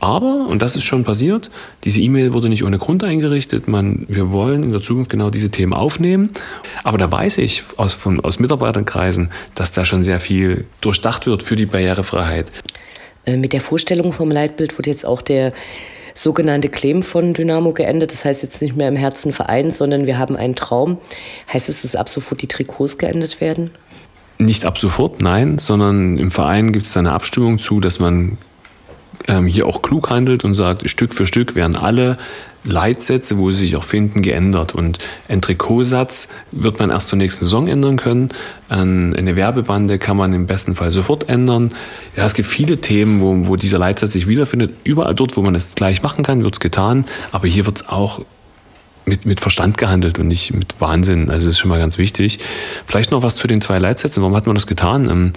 Aber, 0.00 0.46
und 0.48 0.60
das 0.60 0.76
ist 0.76 0.84
schon 0.84 1.02
passiert, 1.02 1.50
diese 1.84 2.02
E-Mail 2.02 2.34
wurde 2.34 2.50
nicht 2.50 2.62
ohne 2.62 2.76
Grund 2.76 3.02
eingerichtet. 3.04 3.68
Man, 3.68 4.04
wir 4.06 4.32
wollen 4.32 4.62
in 4.62 4.72
der 4.72 4.82
Zukunft 4.82 5.10
genau 5.10 5.30
diese 5.30 5.50
Themen 5.50 5.72
aufnehmen. 5.72 6.30
Aber 6.82 6.98
da 6.98 7.10
weiß 7.10 7.38
ich 7.38 7.62
aus, 7.78 7.94
von, 7.94 8.20
aus 8.20 8.38
Mitarbeiterkreisen, 8.38 9.30
dass 9.54 9.72
da 9.72 9.86
schon 9.86 10.02
sehr 10.02 10.20
viel 10.20 10.66
durchdacht 10.82 11.26
wird 11.26 11.42
für 11.42 11.56
die 11.56 11.64
Barrierefreiheit. 11.64 12.52
Äh, 13.24 13.38
mit 13.38 13.54
der 13.54 13.62
Vorstellung 13.62 14.12
vom 14.12 14.30
Leitbild 14.30 14.76
wurde 14.76 14.90
jetzt 14.90 15.06
auch 15.06 15.22
der 15.22 15.54
sogenannte 16.12 16.68
Claim 16.68 17.02
von 17.02 17.32
Dynamo 17.32 17.72
geändert. 17.72 18.12
Das 18.12 18.26
heißt 18.26 18.42
jetzt 18.42 18.60
nicht 18.60 18.76
mehr 18.76 18.88
im 18.88 18.96
Herzen 18.96 19.32
Verein, 19.32 19.70
sondern 19.70 20.06
wir 20.06 20.18
haben 20.18 20.36
einen 20.36 20.54
Traum. 20.54 20.98
Heißt 21.52 21.70
es, 21.70 21.80
dass 21.80 21.96
ab 21.96 22.10
sofort 22.10 22.42
die 22.42 22.46
Trikots 22.46 22.98
geändert 22.98 23.40
werden? 23.40 23.70
Nicht 24.38 24.64
ab 24.64 24.78
sofort, 24.78 25.20
nein, 25.20 25.58
sondern 25.58 26.18
im 26.18 26.30
Verein 26.30 26.72
gibt 26.72 26.86
es 26.86 26.96
eine 26.96 27.12
Abstimmung 27.12 27.58
zu, 27.58 27.80
dass 27.80 28.00
man 28.00 28.36
ähm, 29.28 29.46
hier 29.46 29.66
auch 29.66 29.82
klug 29.82 30.10
handelt 30.10 30.44
und 30.44 30.54
sagt, 30.54 30.88
Stück 30.90 31.14
für 31.14 31.26
Stück 31.26 31.54
werden 31.54 31.76
alle 31.76 32.18
Leitsätze, 32.64 33.38
wo 33.38 33.50
sie 33.50 33.58
sich 33.58 33.76
auch 33.76 33.84
finden, 33.84 34.22
geändert. 34.22 34.74
Und 34.74 34.98
ein 35.28 35.42
Trikotsatz 35.42 36.30
wird 36.50 36.78
man 36.78 36.90
erst 36.90 37.08
zur 37.08 37.18
nächsten 37.18 37.44
Saison 37.44 37.68
ändern 37.68 37.96
können. 37.96 38.30
Eine 38.68 39.36
Werbebande 39.36 39.98
kann 39.98 40.16
man 40.16 40.32
im 40.32 40.46
besten 40.46 40.74
Fall 40.74 40.90
sofort 40.90 41.28
ändern. 41.28 41.72
Ja, 42.16 42.24
es 42.24 42.34
gibt 42.34 42.48
viele 42.48 42.78
Themen, 42.78 43.20
wo, 43.20 43.48
wo 43.48 43.56
dieser 43.56 43.78
Leitsatz 43.78 44.14
sich 44.14 44.26
wiederfindet. 44.26 44.74
Überall 44.82 45.14
dort, 45.14 45.36
wo 45.36 45.42
man 45.42 45.54
es 45.54 45.74
gleich 45.74 46.02
machen 46.02 46.24
kann, 46.24 46.42
wird 46.42 46.54
es 46.54 46.60
getan. 46.60 47.04
Aber 47.32 47.46
hier 47.46 47.66
wird 47.66 47.82
es 47.82 47.88
auch 47.88 48.22
mit, 49.06 49.26
mit 49.26 49.40
Verstand 49.40 49.78
gehandelt 49.78 50.18
und 50.18 50.28
nicht 50.28 50.54
mit 50.54 50.80
Wahnsinn. 50.80 51.30
Also 51.30 51.46
das 51.46 51.54
ist 51.54 51.58
schon 51.58 51.70
mal 51.70 51.78
ganz 51.78 51.98
wichtig. 51.98 52.38
Vielleicht 52.86 53.10
noch 53.10 53.22
was 53.22 53.36
zu 53.36 53.46
den 53.46 53.60
zwei 53.60 53.78
Leitsätzen. 53.78 54.22
Warum 54.22 54.36
hat 54.36 54.46
man 54.46 54.54
das 54.54 54.66
getan? 54.66 55.08
Ähm, 55.10 55.32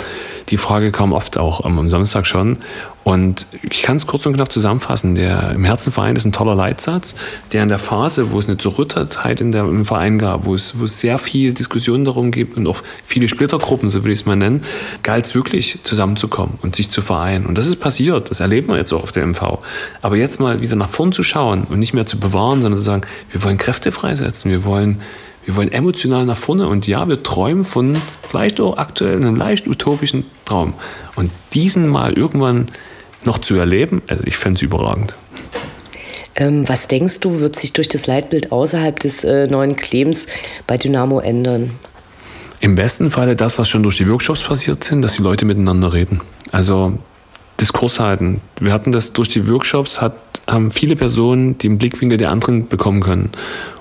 die 0.49 0.57
Frage 0.57 0.91
kam 0.91 1.13
oft 1.13 1.37
auch 1.37 1.63
am 1.63 1.89
Samstag 1.89 2.25
schon. 2.25 2.59
Und 3.07 3.47
ich 3.61 3.83
kann 3.83 3.95
es 3.95 4.05
kurz 4.05 4.25
und 4.25 4.33
knapp 4.33 4.51
zusammenfassen. 4.51 5.15
Der 5.15 5.51
im 5.51 5.63
Herzenverein 5.63 6.17
ist 6.17 6.25
ein 6.25 6.33
toller 6.33 6.55
Leitsatz, 6.55 7.15
der 7.53 7.63
in 7.63 7.69
der 7.69 7.79
Phase, 7.79 8.33
wo 8.33 8.39
es 8.39 8.49
eine 8.49 8.57
Zerrüttetheit 8.57 9.39
in 9.39 9.53
der, 9.53 9.63
im 9.63 9.85
Verein 9.85 10.19
gab, 10.19 10.43
wo 10.43 10.53
es, 10.53 10.77
wo 10.77 10.83
es 10.83 10.99
sehr 10.99 11.17
viel 11.17 11.53
Diskussion 11.53 12.03
darum 12.03 12.31
gibt 12.31 12.57
und 12.57 12.67
auch 12.67 12.83
viele 13.05 13.29
Splittergruppen, 13.29 13.89
so 13.89 14.03
würde 14.03 14.11
ich 14.11 14.19
es 14.19 14.25
mal 14.25 14.35
nennen, 14.35 14.61
galt 15.03 15.23
es 15.23 15.35
wirklich 15.35 15.79
zusammenzukommen 15.85 16.59
und 16.61 16.75
sich 16.75 16.89
zu 16.89 17.01
vereinen. 17.01 17.45
Und 17.45 17.57
das 17.57 17.67
ist 17.67 17.77
passiert. 17.77 18.29
Das 18.29 18.41
erleben 18.41 18.67
wir 18.67 18.75
jetzt 18.75 18.91
auch 18.91 19.03
auf 19.03 19.13
der 19.13 19.25
MV. 19.25 19.59
Aber 20.01 20.17
jetzt 20.17 20.41
mal 20.41 20.61
wieder 20.61 20.75
nach 20.75 20.89
vorn 20.89 21.13
zu 21.13 21.23
schauen 21.23 21.63
und 21.63 21.79
nicht 21.79 21.93
mehr 21.93 22.07
zu 22.07 22.19
bewahren, 22.19 22.61
sondern 22.61 22.77
zu 22.77 22.83
sagen, 22.83 23.03
wir 23.31 23.41
wollen 23.41 23.57
Kräfte 23.57 23.93
freisetzen, 23.93 24.51
wir 24.51 24.65
wollen 24.65 24.99
wir 25.45 25.55
wollen 25.55 25.71
emotional 25.71 26.25
nach 26.25 26.35
vorne 26.35 26.67
und 26.67 26.87
ja, 26.87 27.07
wir 27.07 27.23
träumen 27.23 27.63
von 27.63 27.95
vielleicht 28.27 28.59
auch 28.59 28.75
aktuell 28.75 29.15
einem 29.15 29.37
leicht 29.37 29.65
utopischen 29.65 30.25
Traum. 30.43 30.73
Und 31.15 31.31
diesen 31.53 31.87
mal 31.87 32.11
irgendwann 32.11 32.67
noch 33.27 33.37
zu 33.37 33.55
erleben, 33.55 34.01
also 34.07 34.23
ich 34.25 34.37
fände 34.37 34.57
es 34.57 34.63
überragend. 34.63 35.15
Ähm, 36.35 36.67
was 36.67 36.87
denkst 36.87 37.19
du, 37.19 37.39
wird 37.39 37.55
sich 37.55 37.73
durch 37.73 37.89
das 37.89 38.07
Leitbild 38.07 38.51
außerhalb 38.51 38.99
des 38.99 39.23
äh, 39.23 39.47
neuen 39.47 39.75
Claims 39.75 40.27
bei 40.65 40.77
Dynamo 40.77 41.19
ändern? 41.19 41.71
Im 42.59 42.75
besten 42.75 43.11
Falle 43.11 43.35
das, 43.35 43.59
was 43.59 43.69
schon 43.69 43.83
durch 43.83 43.97
die 43.97 44.09
Workshops 44.09 44.43
passiert 44.43 44.83
sind, 44.83 45.01
dass 45.03 45.15
die 45.15 45.21
Leute 45.21 45.45
miteinander 45.45 45.93
reden. 45.93 46.21
Also 46.51 46.97
Diskurs 47.59 47.99
halten. 47.99 48.41
Wir 48.59 48.73
hatten 48.73 48.91
das 48.91 49.13
durch 49.13 49.29
die 49.29 49.49
Workshops, 49.49 50.01
hat, 50.01 50.15
haben 50.47 50.71
viele 50.71 50.95
Personen 50.95 51.57
den 51.57 51.77
Blickwinkel 51.77 52.17
der 52.17 52.31
anderen 52.31 52.67
bekommen 52.67 53.01
können. 53.01 53.31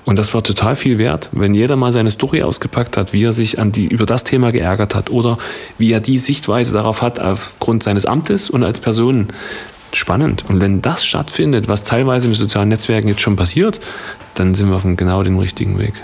Und 0.05 0.19
das 0.19 0.33
war 0.33 0.43
total 0.43 0.75
viel 0.75 0.97
wert, 0.97 1.29
wenn 1.31 1.53
jeder 1.53 1.75
mal 1.75 1.91
seine 1.91 2.11
Story 2.11 2.43
ausgepackt 2.43 2.97
hat, 2.97 3.13
wie 3.13 3.23
er 3.23 3.31
sich 3.31 3.59
an 3.59 3.71
die, 3.71 3.87
über 3.87 4.05
das 4.05 4.23
Thema 4.23 4.51
geärgert 4.51 4.95
hat 4.95 5.09
oder 5.09 5.37
wie 5.77 5.91
er 5.91 5.99
die 5.99 6.17
Sichtweise 6.17 6.73
darauf 6.73 7.01
hat 7.01 7.19
aufgrund 7.19 7.83
seines 7.83 8.05
Amtes 8.05 8.49
und 8.49 8.63
als 8.63 8.79
Person. 8.79 9.27
Spannend. 9.93 10.43
Und 10.49 10.59
wenn 10.59 10.81
das 10.81 11.05
stattfindet, 11.05 11.69
was 11.69 11.83
teilweise 11.83 12.27
den 12.27 12.35
sozialen 12.35 12.69
Netzwerken 12.69 13.07
jetzt 13.07 13.21
schon 13.21 13.37
passiert, 13.37 13.79
dann 14.33 14.53
sind 14.53 14.69
wir 14.69 14.75
auf 14.75 14.83
genau 14.83 15.23
dem 15.23 15.39
richtigen 15.39 15.79
Weg. 15.79 16.03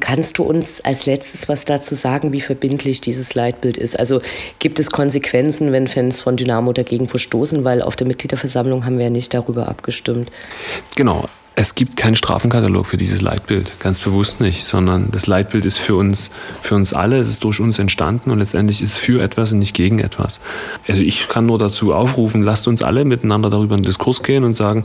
Kannst 0.00 0.38
du 0.38 0.42
uns 0.42 0.80
als 0.84 1.06
letztes 1.06 1.48
was 1.48 1.64
dazu 1.64 1.94
sagen, 1.94 2.32
wie 2.32 2.40
verbindlich 2.40 3.00
dieses 3.00 3.34
Leitbild 3.34 3.78
ist? 3.78 3.98
Also 3.98 4.20
gibt 4.58 4.78
es 4.78 4.90
Konsequenzen, 4.90 5.72
wenn 5.72 5.88
Fans 5.88 6.20
von 6.20 6.36
Dynamo 6.36 6.72
dagegen 6.72 7.08
verstoßen, 7.08 7.64
weil 7.64 7.82
auf 7.82 7.96
der 7.96 8.06
Mitgliederversammlung 8.06 8.84
haben 8.84 8.98
wir 8.98 9.04
ja 9.04 9.10
nicht 9.10 9.32
darüber 9.32 9.68
abgestimmt. 9.68 10.30
Genau. 10.96 11.26
Es 11.58 11.74
gibt 11.74 11.96
keinen 11.96 12.16
Strafenkatalog 12.16 12.84
für 12.84 12.98
dieses 12.98 13.22
Leitbild, 13.22 13.80
ganz 13.80 14.00
bewusst 14.00 14.42
nicht, 14.42 14.62
sondern 14.64 15.10
das 15.10 15.26
Leitbild 15.26 15.64
ist 15.64 15.78
für 15.78 15.96
uns, 15.96 16.30
für 16.60 16.74
uns 16.74 16.92
alle, 16.92 17.16
es 17.16 17.30
ist 17.30 17.44
durch 17.44 17.60
uns 17.60 17.78
entstanden 17.78 18.30
und 18.30 18.40
letztendlich 18.40 18.82
ist 18.82 18.92
es 18.92 18.98
für 18.98 19.22
etwas 19.22 19.54
und 19.54 19.60
nicht 19.60 19.74
gegen 19.74 19.98
etwas. 19.98 20.42
Also 20.86 21.00
ich 21.02 21.28
kann 21.28 21.46
nur 21.46 21.58
dazu 21.58 21.94
aufrufen, 21.94 22.42
lasst 22.42 22.68
uns 22.68 22.82
alle 22.82 23.06
miteinander 23.06 23.48
darüber 23.48 23.74
in 23.74 23.80
den 23.80 23.86
Diskurs 23.86 24.22
gehen 24.22 24.44
und 24.44 24.54
sagen, 24.54 24.82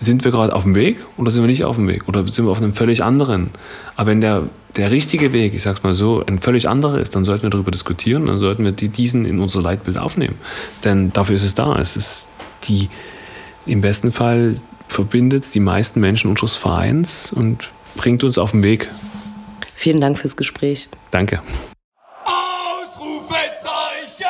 sind 0.00 0.22
wir 0.22 0.32
gerade 0.32 0.54
auf 0.54 0.64
dem 0.64 0.74
Weg 0.74 0.98
oder 1.16 1.30
sind 1.30 1.44
wir 1.44 1.48
nicht 1.48 1.64
auf 1.64 1.76
dem 1.76 1.88
Weg 1.88 2.06
oder 2.06 2.26
sind 2.26 2.44
wir 2.44 2.50
auf 2.50 2.58
einem 2.58 2.74
völlig 2.74 3.02
anderen? 3.02 3.48
Aber 3.96 4.10
wenn 4.10 4.20
der, 4.20 4.42
der 4.76 4.90
richtige 4.90 5.32
Weg, 5.32 5.54
ich 5.54 5.62
sag's 5.62 5.82
mal 5.82 5.94
so, 5.94 6.22
ein 6.26 6.40
völlig 6.40 6.68
anderer 6.68 6.98
ist, 6.98 7.16
dann 7.16 7.24
sollten 7.24 7.44
wir 7.44 7.50
darüber 7.50 7.70
diskutieren, 7.70 8.26
dann 8.26 8.36
sollten 8.36 8.64
wir 8.64 8.72
die, 8.72 8.90
diesen 8.90 9.24
in 9.24 9.40
unser 9.40 9.62
Leitbild 9.62 9.96
aufnehmen. 9.96 10.34
Denn 10.84 11.10
dafür 11.14 11.36
ist 11.36 11.44
es 11.44 11.54
da. 11.54 11.78
Es 11.78 11.96
ist 11.96 12.28
die, 12.64 12.90
im 13.64 13.80
besten 13.80 14.12
Fall 14.12 14.56
verbindet 14.92 15.52
die 15.54 15.60
meisten 15.60 16.00
Menschen 16.00 16.30
unseres 16.30 16.56
Vereins 16.56 17.32
und 17.32 17.70
bringt 17.96 18.24
uns 18.24 18.38
auf 18.38 18.52
den 18.52 18.62
Weg. 18.62 18.88
Vielen 19.74 20.00
Dank 20.00 20.18
fürs 20.18 20.36
Gespräch. 20.36 20.88
Danke. 21.10 21.42
Ausrufezeichen! 22.24 24.26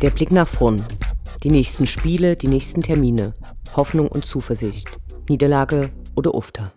Der 0.00 0.10
Blick 0.10 0.32
nach 0.32 0.48
vorn. 0.48 0.84
Die 1.42 1.50
nächsten 1.50 1.86
Spiele, 1.86 2.36
die 2.36 2.48
nächsten 2.48 2.82
Termine. 2.82 3.34
Hoffnung 3.76 4.08
und 4.08 4.24
Zuversicht. 4.24 4.88
Niederlage 5.28 5.90
oder 6.14 6.34
Ufter. 6.34 6.72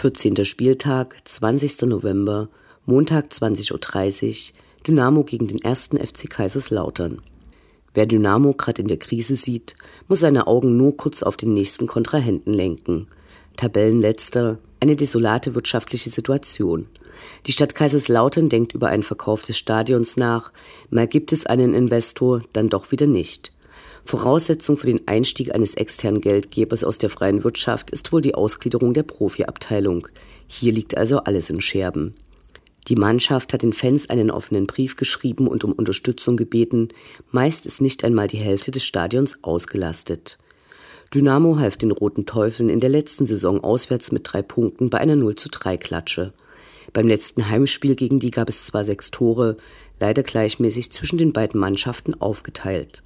14. 0.00 0.46
Spieltag, 0.46 1.18
20. 1.26 1.82
November, 1.82 2.48
Montag 2.86 3.26
20.30 3.26 4.52
Uhr, 4.52 4.58
Dynamo 4.86 5.24
gegen 5.24 5.46
den 5.46 5.60
ersten 5.60 5.98
FC 5.98 6.30
Kaiserslautern. 6.30 7.20
Wer 7.92 8.06
Dynamo 8.06 8.54
gerade 8.54 8.80
in 8.80 8.88
der 8.88 8.96
Krise 8.96 9.36
sieht, 9.36 9.74
muss 10.08 10.20
seine 10.20 10.46
Augen 10.46 10.78
nur 10.78 10.96
kurz 10.96 11.22
auf 11.22 11.36
den 11.36 11.52
nächsten 11.52 11.86
Kontrahenten 11.86 12.54
lenken. 12.54 13.08
Tabellenletzter, 13.58 14.58
eine 14.80 14.96
desolate 14.96 15.54
wirtschaftliche 15.54 16.08
Situation. 16.08 16.86
Die 17.44 17.52
Stadt 17.52 17.74
Kaiserslautern 17.74 18.48
denkt 18.48 18.72
über 18.72 18.88
einen 18.88 19.02
Verkauf 19.02 19.42
des 19.42 19.58
Stadions 19.58 20.16
nach, 20.16 20.50
mal 20.88 21.08
gibt 21.08 21.30
es 21.30 21.44
einen 21.44 21.74
Investor, 21.74 22.40
dann 22.54 22.70
doch 22.70 22.90
wieder 22.90 23.06
nicht. 23.06 23.52
Voraussetzung 24.04 24.76
für 24.76 24.86
den 24.86 25.06
Einstieg 25.06 25.54
eines 25.54 25.74
externen 25.74 26.20
Geldgebers 26.20 26.84
aus 26.84 26.98
der 26.98 27.10
freien 27.10 27.44
Wirtschaft 27.44 27.90
ist 27.90 28.12
wohl 28.12 28.22
die 28.22 28.34
Ausgliederung 28.34 28.94
der 28.94 29.02
Profiabteilung. 29.02 30.08
Hier 30.46 30.72
liegt 30.72 30.96
also 30.96 31.18
alles 31.18 31.50
in 31.50 31.60
Scherben. 31.60 32.14
Die 32.88 32.96
Mannschaft 32.96 33.52
hat 33.52 33.62
den 33.62 33.72
Fans 33.72 34.08
einen 34.08 34.30
offenen 34.30 34.66
Brief 34.66 34.96
geschrieben 34.96 35.46
und 35.46 35.64
um 35.64 35.72
Unterstützung 35.72 36.36
gebeten. 36.36 36.88
Meist 37.30 37.66
ist 37.66 37.80
nicht 37.80 38.04
einmal 38.04 38.26
die 38.26 38.38
Hälfte 38.38 38.70
des 38.70 38.84
Stadions 38.84 39.38
ausgelastet. 39.42 40.38
Dynamo 41.14 41.58
half 41.58 41.76
den 41.76 41.90
Roten 41.90 42.24
Teufeln 42.24 42.68
in 42.68 42.80
der 42.80 42.90
letzten 42.90 43.26
Saison 43.26 43.62
auswärts 43.62 44.12
mit 44.12 44.22
drei 44.24 44.42
Punkten 44.42 44.90
bei 44.90 44.98
einer 44.98 45.16
0 45.16 45.34
zu 45.34 45.48
3 45.48 45.76
Klatsche. 45.76 46.32
Beim 46.92 47.06
letzten 47.06 47.48
Heimspiel 47.48 47.94
gegen 47.94 48.18
die 48.18 48.30
gab 48.30 48.48
es 48.48 48.66
zwar 48.66 48.84
sechs 48.84 49.10
Tore, 49.10 49.56
leider 49.98 50.22
gleichmäßig 50.22 50.90
zwischen 50.90 51.18
den 51.18 51.32
beiden 51.32 51.60
Mannschaften 51.60 52.20
aufgeteilt. 52.20 53.02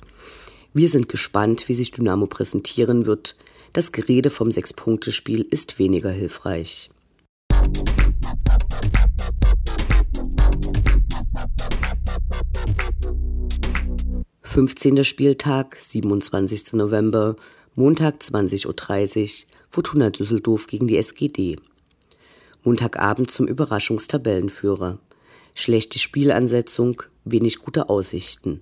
Wir 0.76 0.88
sind 0.88 1.08
gespannt, 1.08 1.68
wie 1.68 1.74
sich 1.74 1.92
Dynamo 1.92 2.26
präsentieren 2.26 3.06
wird. 3.06 3.36
Das 3.72 3.92
Gerede 3.92 4.28
vom 4.28 4.50
Sechs-Punkte-Spiel 4.50 5.46
ist 5.48 5.78
weniger 5.78 6.10
hilfreich. 6.10 6.90
Fünfzehnter 14.42 15.04
Spieltag, 15.04 15.76
27. 15.76 16.72
November, 16.72 17.36
Montag 17.76 18.16
20.30 18.20 18.66
Uhr, 18.66 19.50
Fortuna 19.68 20.10
Düsseldorf 20.10 20.66
gegen 20.66 20.88
die 20.88 20.96
SGD. 20.96 21.56
Montagabend 22.64 23.30
zum 23.30 23.46
Überraschungstabellenführer. 23.46 24.98
Schlechte 25.54 26.00
Spielansetzung, 26.00 27.00
wenig 27.24 27.58
gute 27.60 27.88
Aussichten. 27.88 28.60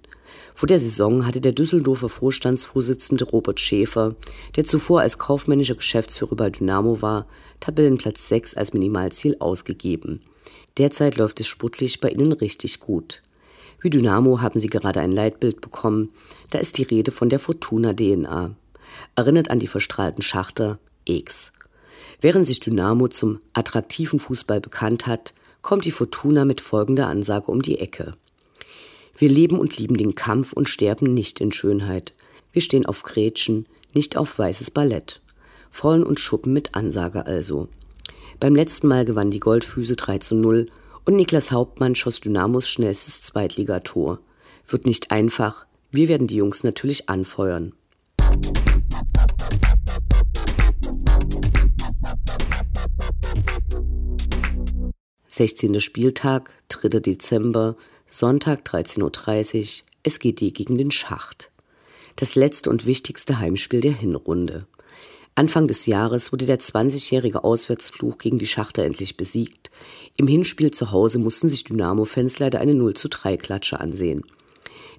Vor 0.55 0.67
der 0.67 0.79
Saison 0.79 1.27
hatte 1.27 1.41
der 1.41 1.53
Düsseldorfer 1.53 2.09
Vorstandsvorsitzende 2.09 3.25
Robert 3.25 3.61
Schäfer, 3.61 4.15
der 4.57 4.65
zuvor 4.65 5.01
als 5.01 5.19
kaufmännischer 5.19 5.75
Geschäftsführer 5.75 6.37
bei 6.37 6.51
Dynamo 6.51 7.03
war, 7.03 7.27
Tabellenplatz 7.61 8.29
6 8.29 8.55
als 8.55 8.73
Minimalziel 8.73 9.37
ausgegeben. 9.39 10.21
Derzeit 10.79 11.17
läuft 11.17 11.41
es 11.41 11.47
sportlich 11.47 12.01
bei 12.01 12.11
ihnen 12.11 12.33
richtig 12.33 12.81
gut. 12.81 13.23
Wie 13.81 13.91
Dynamo 13.91 14.41
haben 14.41 14.61
sie 14.61 14.69
gerade 14.69 15.01
ein 15.01 15.13
Leitbild 15.13 15.61
bekommen. 15.61 16.13
Da 16.51 16.59
ist 16.59 16.79
die 16.79 16.85
Rede 16.85 17.11
von 17.11 17.29
der 17.29 17.41
Fortuna 17.41 17.93
DNA. 17.93 18.55
Erinnert 19.17 19.51
an 19.51 19.59
die 19.59 19.67
verstrahlten 19.67 20.23
Schachter 20.23 20.79
X. 21.05 21.53
Während 22.21 22.47
sich 22.47 22.61
Dynamo 22.61 23.09
zum 23.09 23.41
attraktiven 23.53 24.21
Fußball 24.21 24.61
bekannt 24.61 25.07
hat, 25.07 25.35
kommt 25.63 25.85
die 25.85 25.91
Fortuna 25.91 26.45
mit 26.45 26.61
folgender 26.61 27.09
Ansage 27.09 27.51
um 27.51 27.63
die 27.63 27.81
Ecke. 27.81 28.15
Wir 29.23 29.31
leben 29.31 29.61
und 29.61 29.79
lieben 29.79 29.97
den 29.97 30.17
Kampf 30.17 30.53
und 30.53 30.69
sterben 30.69 31.15
nicht 31.15 31.41
in 31.41 31.53
Schönheit. 31.53 32.13
Wir 32.51 32.61
stehen 32.61 32.87
auf 32.87 33.05
Gretchen, 33.05 33.67
nicht 33.95 34.17
auf 34.17 34.37
weißes 34.37 34.73
Ballett. 34.73 35.21
Vollen 35.71 36.03
und 36.03 36.19
Schuppen 36.19 36.53
mit 36.53 36.75
Ansage 36.75 37.25
also. 37.25 37.69
Beim 38.41 38.57
letzten 38.57 38.89
Mal 38.89 39.05
gewann 39.05 39.31
die 39.31 39.39
Goldfüße 39.39 39.95
3 39.95 40.19
zu 40.19 40.35
0 40.35 40.67
und 41.05 41.15
Niklas 41.15 41.53
Hauptmann 41.53 41.95
schoss 41.95 42.21
Dynamos 42.21 42.69
schnellstes 42.69 43.23
Zweitligator. 43.23 44.19
Wird 44.67 44.87
nicht 44.87 45.13
einfach, 45.13 45.67
wir 45.93 46.09
werden 46.09 46.27
die 46.27 46.35
Jungs 46.35 46.65
natürlich 46.65 47.09
anfeuern. 47.09 47.75
16. 55.29 55.81
Spieltag, 55.81 56.53
3. 56.69 56.99
Dezember, 56.99 57.77
Sonntag 58.15 58.69
13.30 58.69 59.01
Uhr, 59.01 59.85
SGD 60.03 60.51
gegen 60.51 60.77
den 60.77 60.91
Schacht. 60.91 61.51
Das 62.17 62.35
letzte 62.35 62.69
und 62.69 62.85
wichtigste 62.85 63.39
Heimspiel 63.39 63.81
der 63.81 63.95
Hinrunde. 63.95 64.67
Anfang 65.35 65.67
des 65.67 65.87
Jahres 65.87 66.31
wurde 66.31 66.45
der 66.45 66.61
20-jährige 66.61 67.43
Auswärtsfluch 67.43 68.19
gegen 68.19 68.39
die 68.39 68.47
Schachter 68.47 68.85
endlich 68.85 69.17
besiegt. 69.17 69.71
Im 70.19 70.27
Hinspiel 70.27 70.73
zu 70.73 70.91
Hause 70.91 71.21
mussten 71.21 71.49
sich 71.49 71.65
Dynamo-Fans 71.65 72.39
leider 72.39 72.61
eine 72.61 72.75
0 72.75 72.93
zu 72.93 73.09
3 73.09 73.39
Klatsche 73.39 73.81
ansehen. 73.81 74.25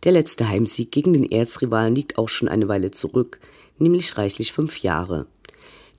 Der 0.06 0.12
letzte 0.12 0.50
Heimsieg 0.50 0.92
gegen 0.92 1.14
den 1.14 1.32
Erzrivalen 1.32 1.94
liegt 1.94 2.18
auch 2.18 2.30
schon 2.30 2.48
eine 2.48 2.68
Weile 2.68 2.90
zurück, 2.90 3.40
nämlich 3.78 4.18
reichlich 4.18 4.54
fünf 4.54 4.80
Jahre. 4.80 5.28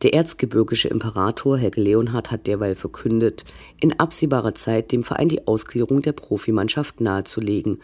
Der 0.03 0.13
erzgebirgische 0.13 0.89
Imperator 0.89 1.57
Helge 1.57 1.81
Leonhard 1.81 2.31
hat 2.31 2.47
derweil 2.47 2.75
verkündet, 2.75 3.45
in 3.81 3.99
absehbarer 3.99 4.55
Zeit 4.55 4.93
dem 4.93 5.03
Verein 5.03 5.29
die 5.29 5.47
Ausgliederung 5.47 6.03
der 6.03 6.13
Profimannschaft 6.13 7.01
nahezulegen 7.01 7.79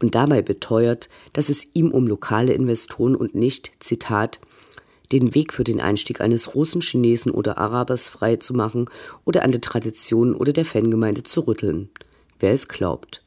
und 0.00 0.14
dabei 0.14 0.42
beteuert, 0.42 1.08
dass 1.32 1.48
es 1.48 1.66
ihm 1.74 1.90
um 1.90 2.06
lokale 2.06 2.54
Investoren 2.54 3.16
und 3.16 3.34
nicht, 3.34 3.72
Zitat, 3.80 4.40
den 5.12 5.34
Weg 5.34 5.52
für 5.52 5.64
den 5.64 5.80
Einstieg 5.80 6.20
eines 6.20 6.54
Russen, 6.54 6.80
Chinesen 6.80 7.30
oder 7.30 7.58
Arabers 7.58 8.08
frei 8.08 8.36
zu 8.36 8.54
machen 8.54 8.88
oder 9.24 9.42
an 9.42 9.52
der 9.52 9.60
Tradition 9.60 10.34
oder 10.34 10.52
der 10.52 10.64
Fangemeinde 10.64 11.22
zu 11.22 11.42
rütteln. 11.42 11.90
Wer 12.40 12.52
es 12.52 12.68
glaubt. 12.68 13.22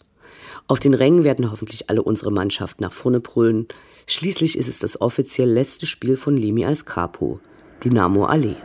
Auf 0.68 0.80
den 0.80 0.94
Rängen 0.94 1.24
werden 1.24 1.52
hoffentlich 1.52 1.90
alle 1.90 2.04
unsere 2.04 2.32
Mannschaften 2.32 2.84
nach 2.84 2.94
vorne 2.94 3.20
brüllen. 3.20 3.68
Schließlich 4.08 4.58
ist 4.58 4.68
es 4.68 4.80
das 4.80 5.02
offiziell 5.02 5.50
letzte 5.50 5.86
Spiel 5.86 6.18
von 6.18 6.38
Lemi 6.38 6.66
als 6.66 6.86
Capo. 6.86 7.40
Dynamo 7.84 8.26
Allee. 8.26 8.58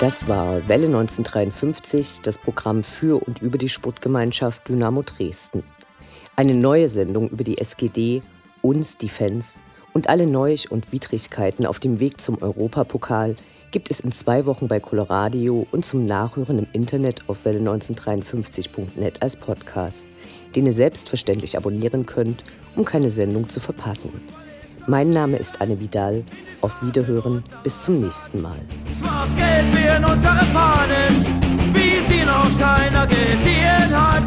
Das 0.00 0.28
war 0.28 0.68
Welle 0.68 0.86
1953, 0.86 2.20
das 2.22 2.36
Programm 2.36 2.82
für 2.82 3.26
und 3.26 3.40
über 3.40 3.56
die 3.56 3.70
Sportgemeinschaft 3.70 4.68
Dynamo 4.68 5.02
Dresden. 5.02 5.62
Eine 6.36 6.54
neue 6.54 6.88
Sendung 6.88 7.30
über 7.30 7.42
die 7.42 7.56
SGD 7.56 8.20
uns, 8.64 8.96
die 8.96 9.08
Fans 9.08 9.62
und 9.92 10.08
alle 10.08 10.26
Neuig 10.26 10.70
und 10.72 10.90
Widrigkeiten 10.90 11.66
auf 11.66 11.78
dem 11.78 12.00
Weg 12.00 12.20
zum 12.20 12.42
Europapokal 12.42 13.36
gibt 13.70 13.90
es 13.90 14.00
in 14.00 14.12
zwei 14.12 14.46
Wochen 14.46 14.68
bei 14.68 14.80
Coloradio 14.80 15.66
und 15.70 15.84
zum 15.84 16.06
Nachhören 16.06 16.60
im 16.60 16.66
Internet 16.72 17.28
auf 17.28 17.44
welle1953.net 17.44 19.20
als 19.22 19.36
Podcast, 19.36 20.06
den 20.54 20.66
ihr 20.66 20.72
selbstverständlich 20.72 21.56
abonnieren 21.56 22.06
könnt, 22.06 22.42
um 22.76 22.84
keine 22.84 23.10
Sendung 23.10 23.48
zu 23.48 23.60
verpassen. 23.60 24.12
Mein 24.86 25.10
Name 25.10 25.38
ist 25.38 25.60
Anne 25.60 25.80
Vidal. 25.80 26.24
Auf 26.60 26.82
Wiederhören. 26.82 27.42
Bis 27.62 27.82
zum 27.82 28.00
nächsten 28.00 28.42
Mal. 28.42 28.58
Schwarz-Gelb, 28.98 29.66
wir 29.72 29.96
in 29.96 30.04
unsere 30.04 30.44
Fahnen, 30.52 31.26
wie 31.72 32.12
sie 32.12 32.24
noch 32.24 32.58
keiner 32.60 33.06
gesehen 33.06 33.90
hat. 33.90 34.22